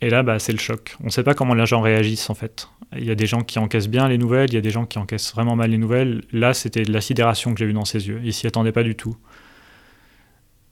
[0.00, 0.96] Et là, bah, c'est le choc.
[1.00, 2.68] On ne sait pas comment les gens réagissent en fait.
[2.96, 4.86] Il y a des gens qui encaissent bien les nouvelles, il y a des gens
[4.86, 6.22] qui encaissent vraiment mal les nouvelles.
[6.32, 8.20] Là, c'était de la sidération que j'ai vue dans ses yeux.
[8.24, 9.16] Il s'y attendait pas du tout.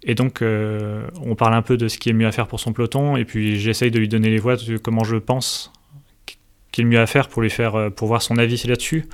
[0.05, 2.59] Et donc, euh, on parle un peu de ce qui est mieux à faire pour
[2.59, 5.73] son peloton, et puis j'essaye de lui donner les voix de comment je pense
[6.73, 9.05] qu'il est mieux à faire pour lui faire, euh, pour voir son avis là-dessus.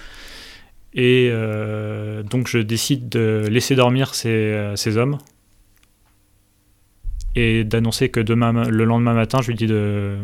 [0.94, 5.18] Et euh, donc, je décide de laisser dormir ces, ces hommes
[7.34, 10.18] et d'annoncer que demain, le lendemain matin, je lui dis de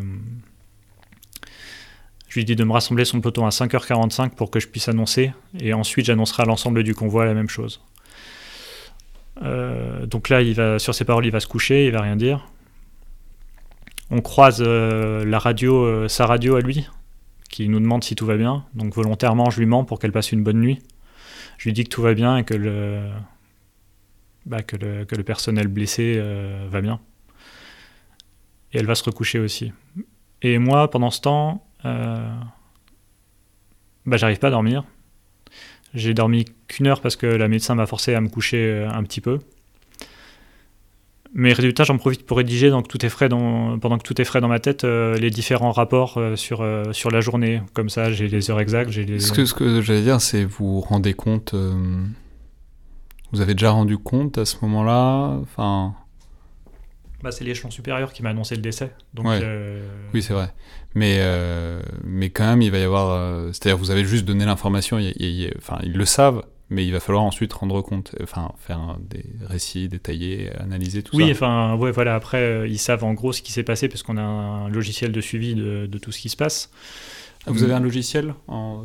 [2.29, 5.33] je lui dis de me rassembler son peloton à 5h45 pour que je puisse annoncer,
[5.61, 7.81] et ensuite j'annoncerai à l'ensemble du convoi la même chose.
[9.43, 12.17] Euh, donc là, il va, sur ses paroles, il va se coucher, il va rien
[12.17, 12.49] dire.
[14.11, 16.89] On croise euh, la radio, euh, sa radio à lui,
[17.51, 18.65] qui nous demande si tout va bien.
[18.75, 20.81] Donc volontairement, je lui mens pour qu'elle passe une bonne nuit.
[21.59, 23.01] Je lui dis que tout va bien et que le,
[24.47, 26.21] bah, que, le que le, personnel blessé
[26.71, 27.01] va bien.
[28.73, 29.73] Et elle va se recoucher aussi.
[30.43, 32.29] Et moi, pendant ce temps, euh,
[34.05, 34.85] bah, j'arrive pas à dormir.
[35.95, 39.03] J'ai dormi qu'une heure parce que la médecin m'a forcé à me coucher euh, un
[39.05, 39.39] petit peu.
[41.33, 44.49] Mais résultat, j'en profite pour rédiger tout est frais pendant que tout est frais dans
[44.49, 47.61] ma tête euh, les différents rapports sur, sur la journée.
[47.73, 48.95] Comme ça, j'ai les heures exactes.
[48.95, 49.19] Les...
[49.19, 51.55] Ce que, ce que j'allais dire, c'est vous rendez compte.
[53.35, 55.95] Vous avez déjà rendu compte à ce moment-là enfin,
[57.25, 58.93] bah, c'est l'échelon supérieur qui m'a annoncé le décès.
[59.15, 59.81] Donc, euh,
[60.13, 60.53] Oui, c'est vrai.
[60.95, 63.13] Mais, euh, mais quand même, il va y avoir.
[63.13, 64.99] Euh, c'est-à-dire, vous avez juste donné l'information,
[65.57, 69.89] enfin, ils le savent, mais il va falloir ensuite rendre compte, enfin, faire des récits
[69.89, 71.25] détaillés, analyser tout ça.
[71.25, 74.19] Oui, enfin, ouais, voilà, après, ils savent en gros ce qui s'est passé parce qu'on
[74.19, 76.71] a un logiciel de suivi de, de, tout ce qui se passe.
[77.47, 78.35] Vous avez un logiciel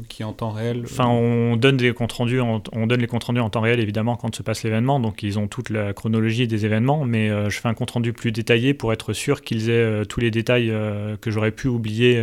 [0.09, 3.23] qui est en temps réel Enfin, on donne des comptes rendus, on donne les comptes
[3.23, 6.47] rendus en temps réel évidemment quand se passe l'événement, donc ils ont toute la chronologie
[6.47, 9.69] des événements, mais euh, je fais un compte rendu plus détaillé pour être sûr qu'ils
[9.69, 12.21] aient euh, tous les détails euh, que j'aurais pu oublier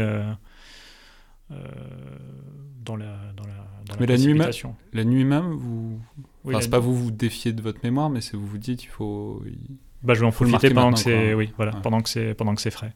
[2.85, 3.55] dans la dans la,
[3.87, 4.51] dans mais la, nuit même,
[4.93, 6.01] la nuit même, vous,
[6.45, 8.89] enfin, c'est pas vous vous défiez de votre mémoire, mais c'est vous vous dites il
[8.89, 9.43] faut.
[10.03, 12.61] Bah, je vais en profiter pendant que c'est, oui, voilà, pendant que c'est pendant que
[12.61, 12.95] c'est frais.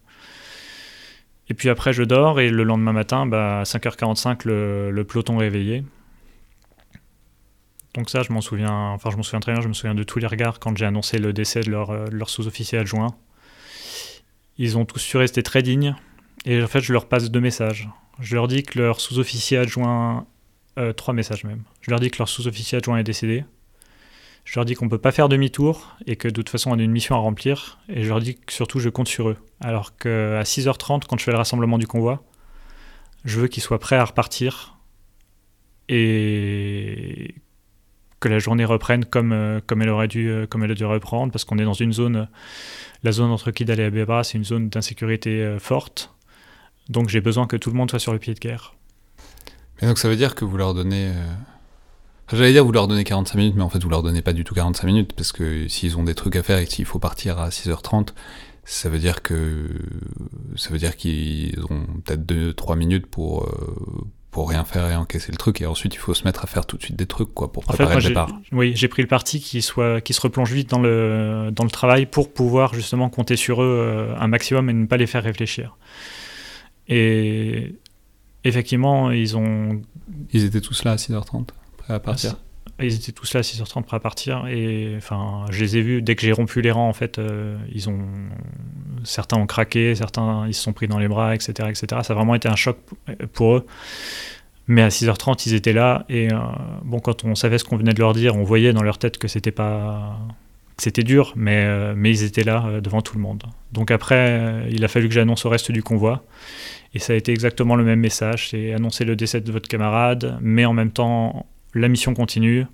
[1.51, 5.85] Et puis après, je dors et le lendemain matin, bah, à 5h45, le, peloton réveillé.
[7.95, 10.05] Donc ça, je m'en souviens, enfin je m'en souviens très bien, je me souviens de
[10.05, 13.17] tous les regards quand j'ai annoncé le décès de leur, leur sous-officier adjoint.
[14.59, 15.97] Ils ont tous su rester très dignes
[16.45, 17.89] et en fait je leur passe deux messages.
[18.21, 20.27] Je leur dis que leur sous-officier adjoint,
[20.79, 21.65] euh, trois messages même.
[21.81, 23.45] Je leur dis que leur sous-officier adjoint est décédé.
[24.45, 26.79] Je leur dis qu'on ne peut pas faire demi-tour et que de toute façon on
[26.79, 27.79] a une mission à remplir.
[27.89, 29.37] Et je leur dis que surtout je compte sur eux.
[29.61, 32.25] Alors qu'à 6h30, quand je fais le rassemblement du convoi,
[33.25, 34.77] je veux qu'ils soient prêts à repartir
[35.89, 37.35] et
[38.21, 40.85] que la journée reprenne comme, euh, comme, elle aurait dû, euh, comme elle a dû
[40.85, 42.29] reprendre, parce qu'on est dans une zone,
[43.03, 46.15] la zone entre Kidal et Abeba, c'est une zone d'insécurité euh, forte.
[46.91, 48.75] Donc j'ai besoin que tout le monde soit sur le pied de guerre.
[49.81, 51.13] Mais donc ça veut dire que vous leur donnez...
[52.33, 54.45] J'allais dire vous leur donnez 45 minutes, mais en fait vous leur donnez pas du
[54.45, 57.39] tout 45 minutes, parce que s'ils ont des trucs à faire et s'il faut partir
[57.39, 58.09] à 6h30,
[58.65, 59.69] ça veut dire que
[60.57, 63.49] ça veut dire qu'ils ont peut-être 2-3 minutes pour,
[64.31, 66.67] pour rien faire et encaisser le truc et ensuite il faut se mettre à faire
[66.67, 68.31] tout de suite des trucs quoi pour préparer le départ.
[68.53, 71.71] Oui, j'ai pris le parti qui soit qui se replonge vite dans le dans le
[71.71, 75.25] travail pour pouvoir justement compter sur eux euh, un maximum et ne pas les faire
[75.25, 75.77] réfléchir.
[76.89, 77.75] Et
[78.45, 79.83] effectivement, ils ont
[80.33, 81.60] ils étaient tous là à 6h30 prêts
[81.95, 82.37] à partir.
[82.83, 86.03] Ils étaient tous là à 6h30 prêts à partir et enfin, je les ai vus
[86.03, 88.01] dès que j'ai rompu les rangs en fait, euh, ils ont
[89.05, 91.87] certains ont craqué, certains ils se sont pris dans les bras, etc., etc.
[92.03, 92.79] Ça a vraiment été un choc
[93.33, 93.67] pour eux.
[94.67, 96.39] Mais à 6h30, ils étaient là et euh,
[96.85, 99.19] bon, quand on savait ce qu'on venait de leur dire, on voyait dans leur tête
[99.19, 100.19] que c'était pas
[100.79, 103.43] c'était dur, mais, euh, mais ils étaient là devant tout le monde.
[103.73, 106.23] Donc après, il a fallu que j'annonce au reste du convoi.
[106.95, 110.39] Et ça a été exactement le même message, c'est annoncer le décès de votre camarade,
[110.41, 112.67] mais en même temps la mission continue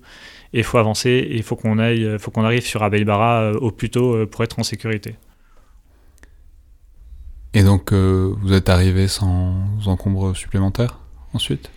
[0.53, 3.89] et il faut avancer et il faut qu'on aille, arrive sur Abeilbara euh, au plus
[3.89, 5.15] tôt euh, pour être en sécurité.
[7.53, 10.99] Et donc euh, vous êtes arrivé sans encombre supplémentaires
[11.33, 11.71] ensuite?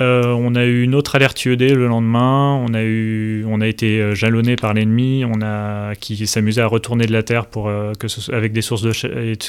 [0.00, 2.54] Euh, on a eu une autre alerte IED le lendemain.
[2.54, 5.24] On a, eu, on a été euh, jalonné par l'ennemi.
[6.00, 8.92] Qui s'amusait à retourner de la terre pour euh, que avec des sources de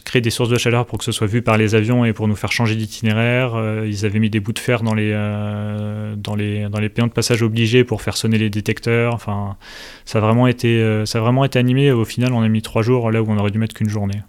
[0.04, 2.28] créer des sources de chaleur pour que ce soit vu par les avions et pour
[2.28, 3.54] nous faire changer d'itinéraire.
[3.86, 5.12] ils avaient mis des bouts de fer dans les
[6.18, 9.14] dans les dans les de passage obligés pour faire sonner les détecteurs.
[9.14, 9.58] Enfin,
[10.06, 11.92] ça a vraiment été ça a vraiment été animé.
[11.92, 14.22] Au final, on a mis trois jours là où on aurait dû mettre qu'une journée.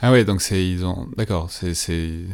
[0.00, 2.26] Ah ouais, donc c'est ils ont d'accord, c'est c'est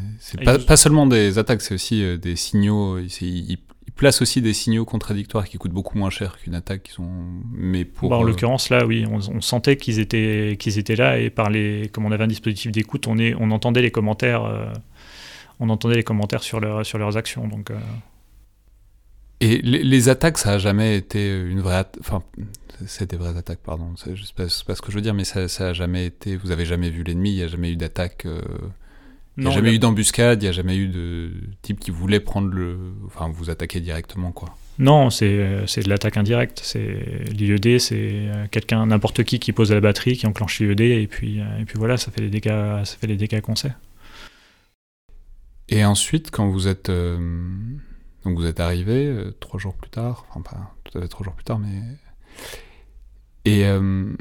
[0.45, 2.99] pas, pas, seulement des attaques, c'est aussi euh, des signaux.
[2.99, 3.59] Ils, ils,
[3.97, 6.83] placent aussi des signaux contradictoires qui coûtent beaucoup moins cher qu'une attaque.
[6.83, 7.09] Qui sont
[7.53, 8.11] mais pour.
[8.11, 11.49] Bah, en euh, l'occurrence là, oui, on, sentait qu'ils étaient qu'ils étaient là et par
[11.49, 14.67] les comme on avait un dispositif d'écoute, on est on entendait les commentaires, euh,
[15.61, 17.71] on entendait les commentaires sur leur sur leurs actions donc.
[19.45, 21.85] Et les, attaques, ça a jamais été une vraie.
[22.01, 22.23] Enfin,
[22.87, 23.93] c'est des vraies attaques, pardon.
[23.97, 26.37] C'est pas, pas, ce que je veux dire, mais ça, ça a jamais été.
[26.37, 28.25] Vous avez jamais vu l'ennemi, il n'y a jamais eu d'attaque.
[28.25, 28.41] Euh,
[29.37, 31.31] il n'y a jamais eu d'embuscade, il n'y a jamais eu de
[31.61, 32.79] type qui voulait prendre le.
[33.05, 34.57] Enfin, vous attaquer directement, quoi.
[34.79, 36.61] Non, c'est de l'attaque indirecte.
[36.63, 41.07] C'est l'IED, c'est euh, quelqu'un, n'importe qui qui pose la batterie, qui enclenche l'IED, et
[41.07, 43.75] puis, euh, et puis voilà, ça fait les dégâts, ça fait les dégâts qu'on sait.
[45.69, 46.91] Et ensuite, quand vous êtes.
[48.25, 51.35] Donc vous êtes arrivé trois jours plus tard, enfin pas tout à fait trois jours
[51.35, 51.83] plus tard, mais
[53.45, 54.13] et euh,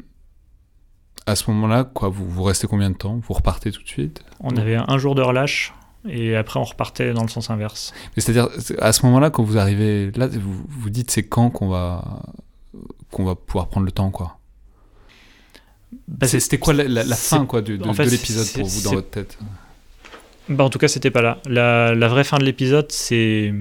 [1.26, 3.20] à ce moment-là, quoi, vous, vous restez combien de temps?
[3.26, 4.22] Vous repartez tout de suite?
[4.40, 5.72] On avait un jour de relâche
[6.06, 7.94] et après on repartait dans le sens inverse.
[8.16, 12.22] C'est-à-dire, à ce moment-là, quand vous arrivez là, vous, vous dites c'est quand qu'on va,
[13.10, 14.38] qu'on va pouvoir prendre le temps, quoi?
[16.08, 19.38] Bah, C'était quoi la, fin quoi, de, de, l'épisode pour vous dans votre tête?
[20.50, 21.38] bah, En tout cas, c'était pas là.
[21.46, 23.54] La, la vraie fin de l'épisode, c'est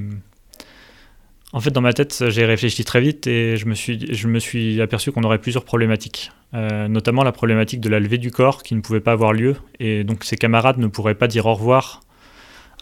[1.54, 4.40] en fait, dans ma tête, j'ai réfléchi très vite et je me suis, je me
[4.40, 6.32] suis aperçu qu'on aurait plusieurs problématiques.
[6.56, 9.56] Euh, notamment la problématique de la levée du corps qui ne pouvait pas avoir lieu.
[9.80, 12.02] Et donc ses camarades ne pourraient pas dire au revoir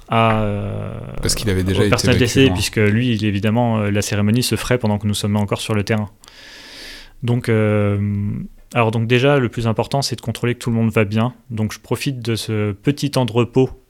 [0.07, 4.55] à, euh, Parce qu'il avait déjà été décédé, puisque lui, évidemment, euh, la cérémonie se
[4.55, 6.09] ferait pendant que nous sommes encore sur le terrain.
[7.23, 11.03] Donc, alors donc déjà, le plus important, c'est de contrôler que tout le monde va
[11.03, 11.33] bien.
[11.49, 13.80] Donc je profite de ce petit temps de repos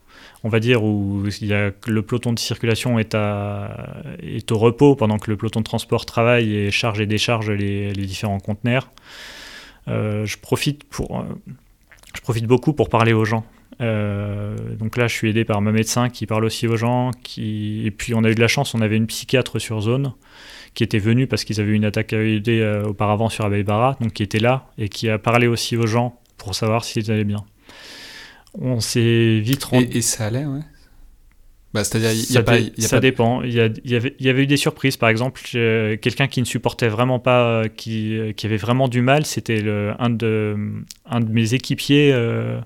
[0.44, 4.58] on va dire, où il y a, le peloton de circulation est, à, est au
[4.58, 8.90] repos pendant que le peloton de transport travaille et charge et décharge les, différents conteneurs.
[9.88, 11.24] Euh, je, profite pour, euh,
[12.14, 13.44] je profite beaucoup pour parler aux gens.
[13.80, 17.12] Euh, donc là, je suis aidé par ma médecin qui parle aussi aux gens.
[17.22, 17.86] Qui...
[17.86, 20.12] Et puis, on a eu de la chance, on avait une psychiatre sur zone
[20.74, 24.22] qui était venue parce qu'ils avaient eu une attaque à auparavant sur Abeibara, donc qui
[24.22, 27.44] était là et qui a parlé aussi aux gens pour savoir s'ils allaient bien
[28.58, 29.88] on s'est vite rendu.
[29.92, 30.60] Et, ça allait, ouais.
[31.74, 33.42] Bah, c'est-à-dire, il y a pas, ça dépend.
[33.42, 34.98] Il y, y, avait, il y avait eu des surprises.
[34.98, 39.64] Par exemple, quelqu'un qui ne supportait vraiment pas, qui, qui avait vraiment du mal, c'était
[39.98, 40.56] un de,
[41.06, 42.60] un de mes équipiers euh,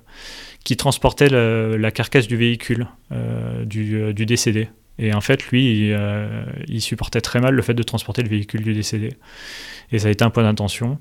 [0.65, 4.67] qui transportait la carcasse du véhicule euh, du, du, décédé.
[4.99, 5.97] Et en fait, lui, il,
[6.67, 9.13] il, supportait très mal le fait de transporter le véhicule du décédé.
[9.93, 10.99] Et ça a été un point d'intention.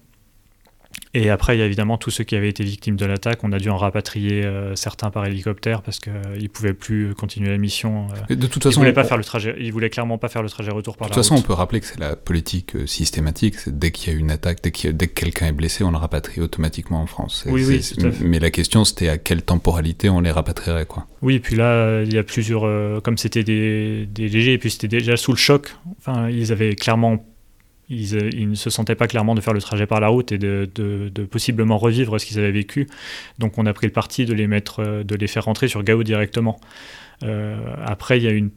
[1.18, 3.42] Et après, il y a évidemment tous ceux qui avaient été victimes de l'attaque.
[3.42, 7.48] On a dû en rapatrier euh, certains par hélicoptère parce qu'ils ne pouvaient plus continuer
[7.48, 8.09] la mission.
[8.29, 9.57] De toute façon, ils voulaient on- pas faire le trajet.
[9.59, 11.55] Ils voulaient clairement pas faire le trajet retour par De toute la façon, on peut
[11.55, 13.55] rappeler que c'est la politique euh, systématique.
[13.66, 15.96] Dès qu'il y a une attaque, dès, a- dès que quelqu'un est blessé, on le
[15.96, 17.44] rapatrie automatiquement en France.
[17.48, 18.22] Oui, oui, c'est- tout à fait.
[18.24, 21.07] Mais la question, c'était à quelle temporalité on les rapatrierait, quoi.
[21.22, 22.66] Oui, et puis là, euh, il y a plusieurs.
[22.66, 25.74] euh, comme c'était des, des légers, et puis c'était déjà sous le choc.
[25.98, 27.24] Enfin, ils avaient clairement.
[27.88, 30.33] Ils, euh, ils ne se sentaient pas clairement de faire le trajet par la route
[30.33, 30.68] et de,
[31.31, 32.88] possiblement revivre ce qu'ils avaient vécu.
[33.38, 35.83] Donc, on a pris le parti de les mettre, euh, de les faire rentrer sur
[35.85, 36.61] Gao directement.
[37.22, 38.51] Euh, après, il y a une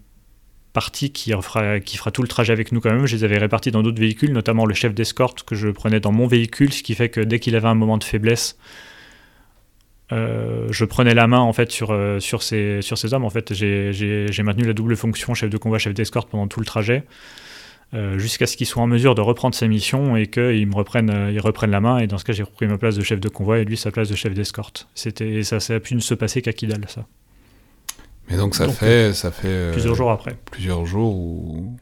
[0.73, 1.79] partie qui fera,
[2.11, 3.05] tout le trajet avec nous quand même.
[3.05, 6.11] Je les avais répartis dans d'autres véhicules, notamment le chef d'escorte que je prenais dans
[6.11, 8.57] mon véhicule, ce qui fait que dès qu'il avait un moment de faiblesse,
[10.11, 11.91] je prenais la main en fait sur,
[12.41, 13.25] ces, sur ces hommes.
[13.25, 16.65] En fait, j'ai- maintenu la double fonction chef de convoi, chef d'escorte pendant tout le
[16.65, 17.03] trajet,
[17.93, 21.31] jusqu'à ce qu'ils soient en mesure de reprendre sa mission et qu'ils me reprennent, euh,
[21.31, 21.97] ils reprennent la main.
[21.99, 23.91] Et dans ce cas, j'ai repris ma place de chef de convoi et lui sa
[23.91, 24.87] place de chef d'escorte.
[24.95, 27.05] C'était ça, ça a pu ne se passer qu'à Kidal, ça.
[28.29, 30.37] Mais donc ça Donc, fait, ça fait euh, Plusieurs jours après.
[30.51, 31.77] plusieurs jours où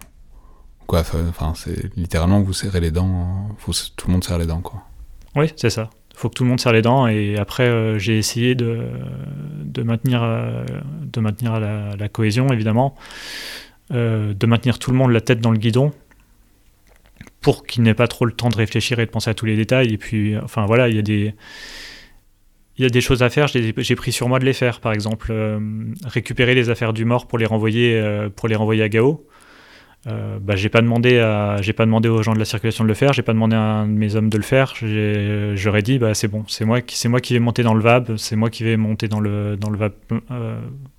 [0.85, 1.01] quoi.
[1.01, 3.49] Enfin, c'est littéralement vous serrez les dents.
[3.57, 4.83] Faut, tout le monde serre les dents, quoi.
[5.35, 5.89] Oui, c'est ça.
[6.13, 7.05] Il faut que tout le monde serre les dents.
[7.07, 8.79] Et après, euh, j'ai essayé de,
[9.65, 10.63] de maintenir, euh,
[11.03, 12.95] de maintenir la, la cohésion, évidemment.
[13.93, 15.93] Euh, de maintenir tout le monde la tête dans le guidon
[17.39, 19.55] pour qu'il n'ait pas trop le temps de réfléchir et de penser à tous les
[19.55, 19.93] détails.
[19.93, 21.33] Et puis, euh, enfin voilà, il y a des,
[22.77, 23.47] il y a des choses à faire.
[23.47, 24.81] J'ai pris sur moi de les faire.
[24.81, 25.59] Par exemple, euh,
[26.03, 28.01] récupérer les affaires du mort pour les renvoyer,
[28.35, 29.25] pour les renvoyer à Gao.
[30.07, 32.87] Euh, bah, j'ai pas demandé à, j'ai pas demandé aux gens de la circulation de
[32.87, 34.73] le faire, j'ai pas demandé à un de mes hommes de le faire.
[35.55, 37.81] J'aurais dit bah c'est bon, c'est moi qui, c'est moi qui vais monter dans le
[37.81, 39.93] VAB, c'est moi qui vais monter dans le dans le VAB.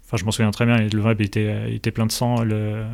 [0.08, 2.36] Enfin, je m'en souviens très bien, le VAB était, était plein de sang.
[2.42, 2.88] Euh,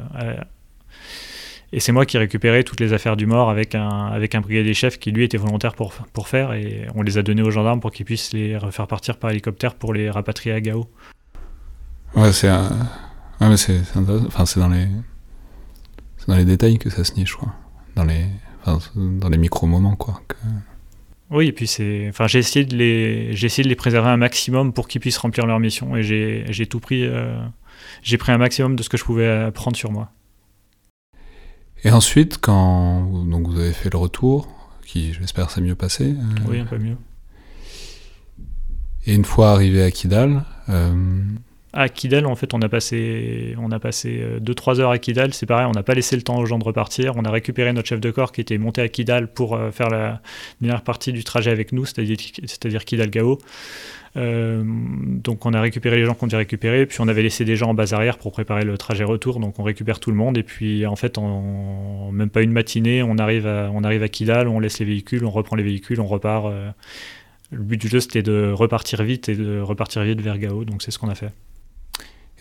[1.72, 5.12] et c'est moi qui récupérais toutes les affaires du mort avec un, brigadier chef qui
[5.12, 5.92] lui était volontaire pour,
[6.26, 6.54] faire.
[6.54, 9.76] Et on les a donnés aux gendarmes pour qu'ils puissent les refaire partir par hélicoptère
[9.76, 10.88] pour les rapatrier à Gao.
[12.16, 12.58] Ouais, c'est ouais,
[13.40, 13.80] mais c'est.
[14.26, 14.88] Enfin, dans les
[16.16, 17.54] c'est dans les détails que ça se niche, je crois.
[17.94, 18.24] Dans les
[18.96, 20.20] dans les micro moments, quoi.
[21.34, 24.16] Oui, et puis c'est, enfin, j'ai essayé de les, j'ai essayé de les préserver un
[24.16, 27.36] maximum pour qu'ils puissent remplir leur mission, et j'ai, j'ai tout pris, euh,
[28.02, 30.10] j'ai pris un maximum de ce que je pouvais euh, prendre sur moi.
[31.82, 34.48] Et ensuite, quand vous- donc vous avez fait le retour,
[34.86, 36.04] qui j'espère s'est mieux passé.
[36.16, 36.96] euh, Oui, un peu mieux.
[39.06, 41.22] Et une fois arrivé à Kidal, euh,
[41.76, 45.34] À Kidal, en fait, on a passé, on a passé 2-3 heures à Kidal.
[45.34, 47.14] C'est pareil, on n'a pas laissé le temps aux gens de repartir.
[47.16, 49.90] On a récupéré notre chef de corps qui était monté à Kidal pour euh, faire
[49.90, 50.22] la
[50.60, 53.38] dernière partie du trajet avec nous, c'est-à-dire, Kidal-Gao.
[54.16, 57.56] Euh, donc on a récupéré les gens qu'on devait récupérer, puis on avait laissé des
[57.56, 60.38] gens en base arrière pour préparer le trajet retour, donc on récupère tout le monde,
[60.38, 61.18] et puis en fait
[62.12, 65.64] même pas une matinée, on arrive à, Kidal, on laisse les véhicules, on reprend les
[65.64, 66.46] véhicules, on repart.
[66.46, 66.70] euh,
[67.50, 70.82] le but du jeu c'était de repartir vite et de repartir vite vers Gao, donc
[70.82, 71.32] c'est ce qu'on a fait.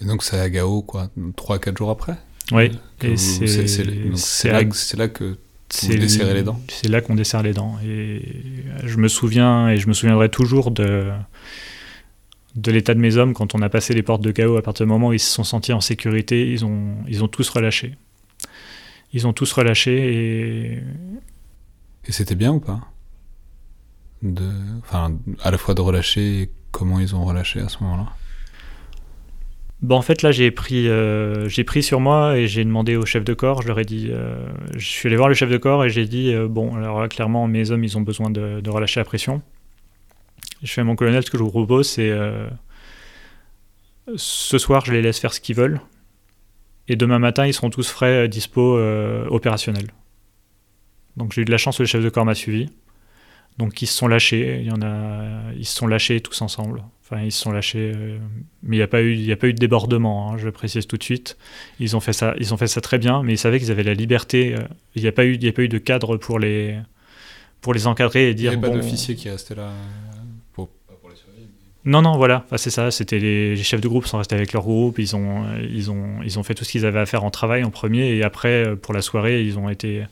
[0.02, 2.16] Et donc c'est à Gao, quoi, 3-4 jours après
[2.52, 2.72] Oui,
[3.16, 4.64] c'est là,
[4.98, 5.38] là que
[5.70, 6.60] c'est desserrez les dents.
[6.68, 7.78] C'est là qu'on desserre les dents.
[7.84, 8.22] Et
[8.84, 11.12] je me souviens, et je me souviendrai toujours de,
[12.56, 14.58] de l'état de mes hommes quand on a passé les portes de Gao.
[14.58, 17.28] À partir du moment où ils se sont sentis en sécurité, ils ont, ils ont
[17.28, 17.96] tous relâché.
[19.14, 20.84] Ils ont tous relâché et
[22.08, 22.82] Et c'était bien ou pas
[24.22, 24.50] de...
[24.82, 28.14] Enfin, à la fois de relâcher et comment ils ont relâché à ce moment-là?
[29.84, 33.06] Bon, en fait, là, j'ai pris, euh, j'ai pris sur moi et j'ai demandé au
[33.06, 33.62] chef de corps.
[33.62, 36.06] Je leur ai dit, euh, je suis allé voir le chef de corps et j'ai
[36.06, 39.42] dit, euh, bon, alors clairement, mes hommes, ils ont besoin de, relâcher la pression.
[40.64, 42.18] Je fais mon colonel, ce que je vous propose, c'est
[44.16, 45.82] ce soir, je les laisse faire ce qu'ils veulent.
[46.88, 48.80] Et demain matin, ils seront tous frais, dispo,
[49.30, 49.92] opérationnels.
[51.18, 52.70] Donc j'ai eu de la chance, le chef de corps m'a suivi.
[53.58, 56.84] Donc ils se sont lâchés, il y en a, ils se sont lâchés tous ensemble.
[57.04, 58.18] Enfin, ils se sont lâchés, euh,
[58.64, 60.32] mais il n'y a pas eu, il y a pas eu de débordement.
[60.32, 61.38] hein, je précise tout de suite.
[61.80, 63.84] Ils ont fait ça, ils ont fait ça très bien, mais ils savaient qu'ils avaient
[63.84, 64.56] la liberté.
[64.56, 64.60] euh,
[64.96, 66.80] il n'y a pas eu, il y a pas eu de cadre pour les,
[67.62, 68.52] pour les encadrer et Il n'y dire.
[68.54, 69.74] avait pas d'officier qui restait là euh,
[70.54, 70.70] pour...
[70.70, 71.48] pas pour les surveiller.
[71.86, 72.92] Non, non, voilà, Enfin, c'est ça.
[72.92, 75.00] C'était les, les chefs de groupe sont restés avec leur groupe.
[75.00, 77.30] Ils ont, euh, ils ont, ils ont fait tout ce qu'ils avaient à faire en
[77.30, 80.04] travail en premier, et après euh, pour la soirée, ils ont été,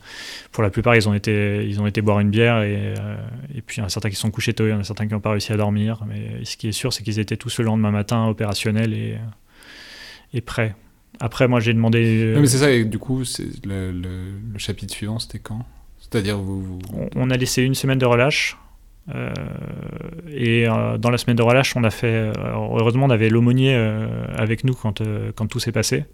[0.51, 3.15] pour la plupart, ils ont été, ils ont été boire une bière, et, euh,
[3.55, 4.83] et puis il y en a certains qui sont couchés tôt, il y en a
[4.83, 6.03] certains qui n'ont pas réussi à dormir.
[6.07, 9.15] Mais ce qui est sûr, c'est qu'ils étaient tous le lendemain matin opérationnels et,
[10.33, 10.75] et prêts.
[11.19, 11.99] Après, moi, j'ai demandé.
[12.23, 15.39] euh, Non, mais c'est ça, et du coup, c'est le, le- le chapitre suivant, c'était
[15.39, 15.65] quand?
[15.99, 16.79] C'est-à-dire, vous,
[17.15, 18.57] on a laissé une semaine de relâche.
[19.09, 19.33] Euh,
[20.29, 22.07] et euh, dans la semaine de relâche, on a fait.
[22.07, 23.75] euh, heureusement, on avait l'aumônier
[24.35, 25.01] avec nous quand,
[25.35, 26.05] quand tout s'est passé.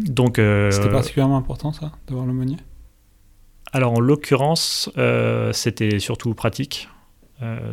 [0.00, 0.36] Donc,
[0.70, 2.56] C'était particulièrement important, ça, d'avoir l'aumônier?
[3.72, 4.90] Alors en l'occurrence,
[5.52, 6.88] c'était surtout pratique.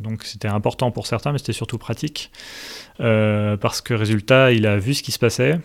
[0.01, 2.31] donc c'était important pour certains, mais c'était surtout pratique.
[2.97, 5.59] parce que résultat, il a vu ce qui se passait,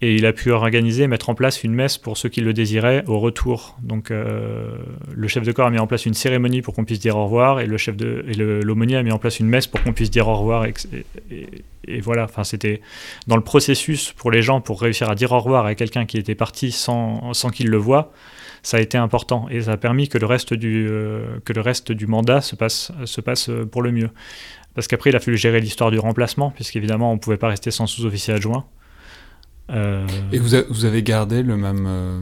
[0.00, 3.02] et il a pu organiser, mettre en place une messe pour ceux qui le désiraient
[3.08, 3.76] au retour.
[3.82, 4.76] Donc euh,
[5.12, 7.24] le chef de corps a mis en place une cérémonie pour qu'on puisse dire au
[7.24, 9.92] revoir et le chef de et l'aumônier a mis en place une messe pour qu'on
[9.92, 10.66] puisse dire au revoir.
[10.66, 12.80] Et, voilà, enfin c'était
[13.26, 16.16] dans le processus pour les gens pour réussir à dire au revoir à quelqu'un qui
[16.16, 18.12] était parti sans, sans qu'il le voie.
[18.62, 21.60] Ça a été important et ça a permis que le reste du, euh, que le
[21.60, 24.10] reste du mandat se passe, se passe pour le mieux.
[24.74, 27.72] Parce qu'après, il a fallu gérer l'histoire du remplacement, puisqu'évidemment, on ne pouvait pas rester
[27.72, 28.64] sans sous-officier adjoint.
[29.70, 32.20] Euh, Et vous, vous, avez gardé le même, euh,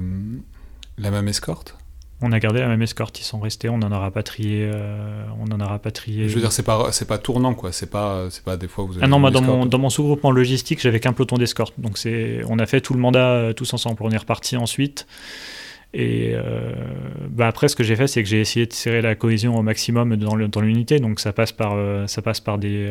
[0.99, 1.77] la même escorte?
[2.23, 5.55] On a gardé la même escorte, ils sont restés, on en a rapatrié, euh, on
[5.55, 6.29] en a rapatrié.
[6.29, 8.85] Je veux dire, c'est pas, c'est pas tournant quoi, c'est pas, c'est pas des fois
[8.85, 9.05] vous avez.
[9.05, 12.41] Ah non, moi dans mon, dans mon sous-groupement logistique, j'avais qu'un peloton d'escorte, donc c'est,
[12.49, 15.07] on a fait tout le mandat tous ensemble, on est reparti ensuite.
[15.93, 16.35] Et
[17.29, 19.63] bah après, ce que j'ai fait, c'est que j'ai essayé de serrer la cohésion au
[19.63, 21.77] maximum dans, dans l'unité, donc ça passe par,
[22.09, 22.89] ça passe par des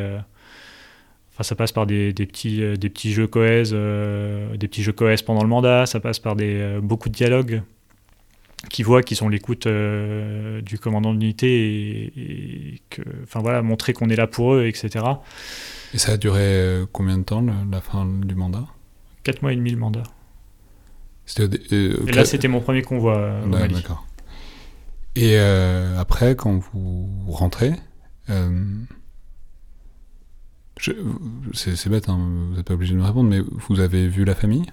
[1.36, 4.93] Enfin, ça passe par des, petits, euh, des petits jeux cohèses, euh, des petits jeux
[4.93, 7.61] cohèses pendant le mandat, ça passe par des, euh, beaucoup de dialogues
[8.69, 14.15] qui voient qui sont l'écoute du commandant d'unité et, que, enfin voilà, montrer qu'on est
[14.15, 15.05] là pour eux, etc.
[15.93, 18.65] Et ça a duré combien de temps la fin du mandat?
[19.23, 20.03] Quatre mois et demi le mandat.
[21.38, 24.07] et là, c'était mon premier convoi D'accord.
[25.15, 27.73] Et après, quand vous rentrez,
[31.53, 32.19] c'est bête, hein,
[32.49, 34.65] vous n'êtes pas obligé de me répondre, mais vous avez vu la famille?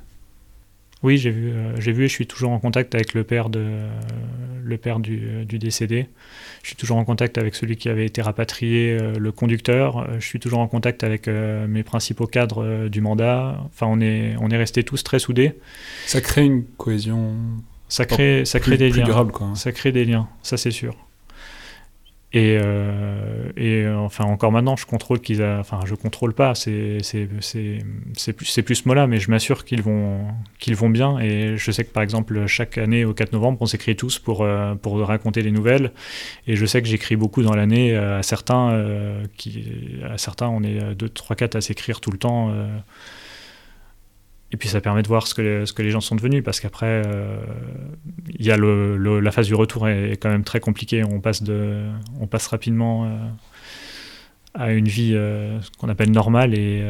[1.03, 3.49] Oui, j'ai vu, euh, j'ai vu et je suis toujours en contact avec le père,
[3.49, 3.81] de,
[4.63, 6.07] le père du, du, décédé.
[6.63, 9.99] Je suis toujours en contact avec celui qui avait été rapatrié, euh, le conducteur.
[9.99, 13.59] Euh, je suis toujours en contact avec mes principaux cadres du mandat.
[13.67, 15.55] Enfin, on est, on est restés tous très soudés.
[16.07, 17.35] Ça crée une cohésion
[17.89, 19.05] ça crée, ça crée des liens.
[19.05, 19.49] Durable, quoi.
[19.55, 20.97] Ça crée des liens, ça c'est sûr.
[22.35, 26.99] Et, euh, et, enfin encore maintenant, je contrôle qu'ils, enfin je contrôle pas, c'est
[28.37, 30.29] plus plus ce mot-là, mais je m'assure qu'ils vont
[30.59, 31.19] qu'ils vont bien.
[31.19, 34.43] Et je sais que par exemple chaque année au 4 novembre, on s'écrit tous pour
[34.43, 35.93] euh, pour raconter les nouvelles.
[36.47, 40.63] Et je sais que j'écris beaucoup dans l'année à certains euh, qui à certains on
[40.63, 42.51] est 2, 3, 4 à s'écrire tout le temps.
[44.53, 46.45] Et puis ça permet de voir ce que les, ce que les gens sont devenus,
[46.45, 47.43] parce qu'après, euh,
[48.39, 51.03] il le, la phase du retour est, quand même très compliquée.
[51.05, 51.87] On passe, de,
[52.21, 53.17] on passe rapidement euh,
[54.53, 56.85] à une vie euh, qu'on appelle normale, et,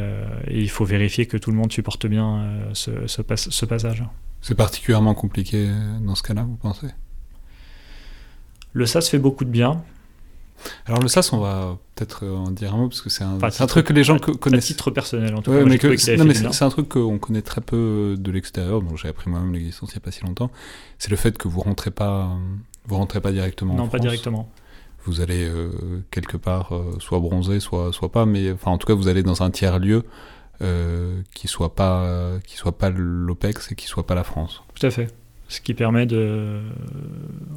[0.51, 4.03] il faut vérifier que tout le monde supporte bien ce, ce, ce passage.
[4.41, 5.69] C'est particulièrement compliqué
[6.01, 6.87] dans ce cas-là, vous pensez?
[8.73, 9.83] Le SAS fait beaucoup de bien.
[10.85, 13.37] Alors le SAS, on va peut-être euh, en dire un mot parce que c'est un,
[13.41, 14.65] un, truc que les gens connaissent.
[14.65, 15.63] À titre personnel, en tout cas.
[15.63, 18.81] mais c'est un truc qu'on connaît très peu de l'extérieur.
[18.81, 20.51] Donc j'ai appris moi-même l'existence il n'y a pas si longtemps.
[20.99, 22.29] C'est le fait que vous rentrez pas,
[22.85, 23.75] vous rentrez pas directement.
[23.75, 24.49] Non, pas directement.
[25.05, 25.69] Vous allez euh,
[26.11, 29.23] quelque part, euh, soit bronzer, soit soit pas, mais enfin en tout cas vous allez
[29.23, 30.03] dans un tiers lieu
[31.33, 34.63] qui soit pas qui soit pas l'OPEX et qui soit pas la France.
[34.75, 35.09] Tout à fait
[35.53, 36.59] ce qui permet de...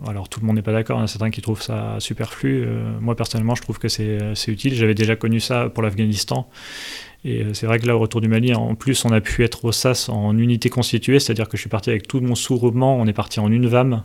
[0.07, 2.63] Alors tout le monde n'est pas d'accord, il y a certains qui trouvent ça superflu.
[2.63, 4.75] Euh, moi personnellement, je trouve que c'est utile.
[4.75, 6.47] J'avais déjà connu ça pour l'Afghanistan.
[7.25, 9.45] Et euh, c'est vrai que là, au retour du Mali, en plus, on a pu
[9.45, 12.97] être au SAS en unité constituée, c'est-à-dire que je suis parti avec tout mon sous-groupement,
[12.99, 14.03] on est parti en une VAM.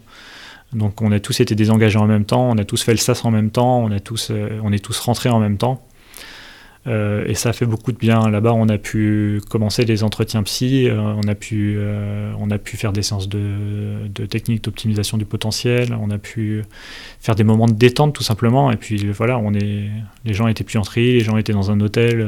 [0.71, 3.25] Donc on a tous été désengagés en même temps, on a tous fait le SAS
[3.25, 5.85] en même temps, on, a tous, euh, on est tous rentrés en même temps.
[6.87, 8.29] Euh, et ça fait beaucoup de bien.
[8.29, 12.57] Là-bas, on a pu commencer les entretiens psy, euh, on, a pu, euh, on a
[12.57, 16.63] pu faire des séances de, de techniques d'optimisation du potentiel, on a pu
[17.21, 18.71] faire des moments de détente tout simplement.
[18.71, 19.89] Et puis voilà, on est,
[20.25, 22.27] les gens étaient plus en tri, les gens étaient dans un hôtel,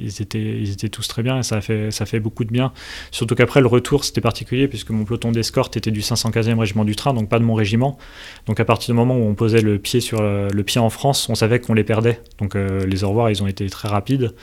[0.00, 2.50] ils, étaient, ils étaient tous très bien et ça a fait, ça fait beaucoup de
[2.50, 2.72] bien.
[3.10, 6.96] Surtout qu'après, le retour, c'était particulier puisque mon peloton d'escorte était du 515e régiment du
[6.96, 7.98] train, donc pas de mon régiment.
[8.46, 11.28] Donc à partir du moment où on posait le pied sur le, pied en France,
[11.28, 12.20] on savait qu'on les perdait.
[12.38, 14.34] Donc les au revoir, ils ont été très rapide.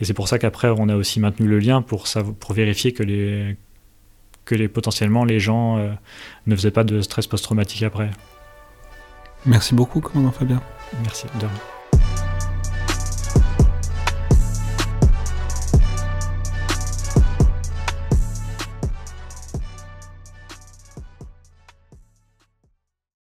[0.00, 2.04] Et c'est pour ça qu'après, on a aussi maintenu le lien pour,
[2.40, 3.56] pour vérifier que, les,
[4.44, 5.92] que les, potentiellement les gens euh,
[6.46, 8.10] ne faisaient pas de stress post-traumatique après.
[9.46, 10.60] Merci beaucoup, commandant Fabien.
[11.02, 11.46] Merci, de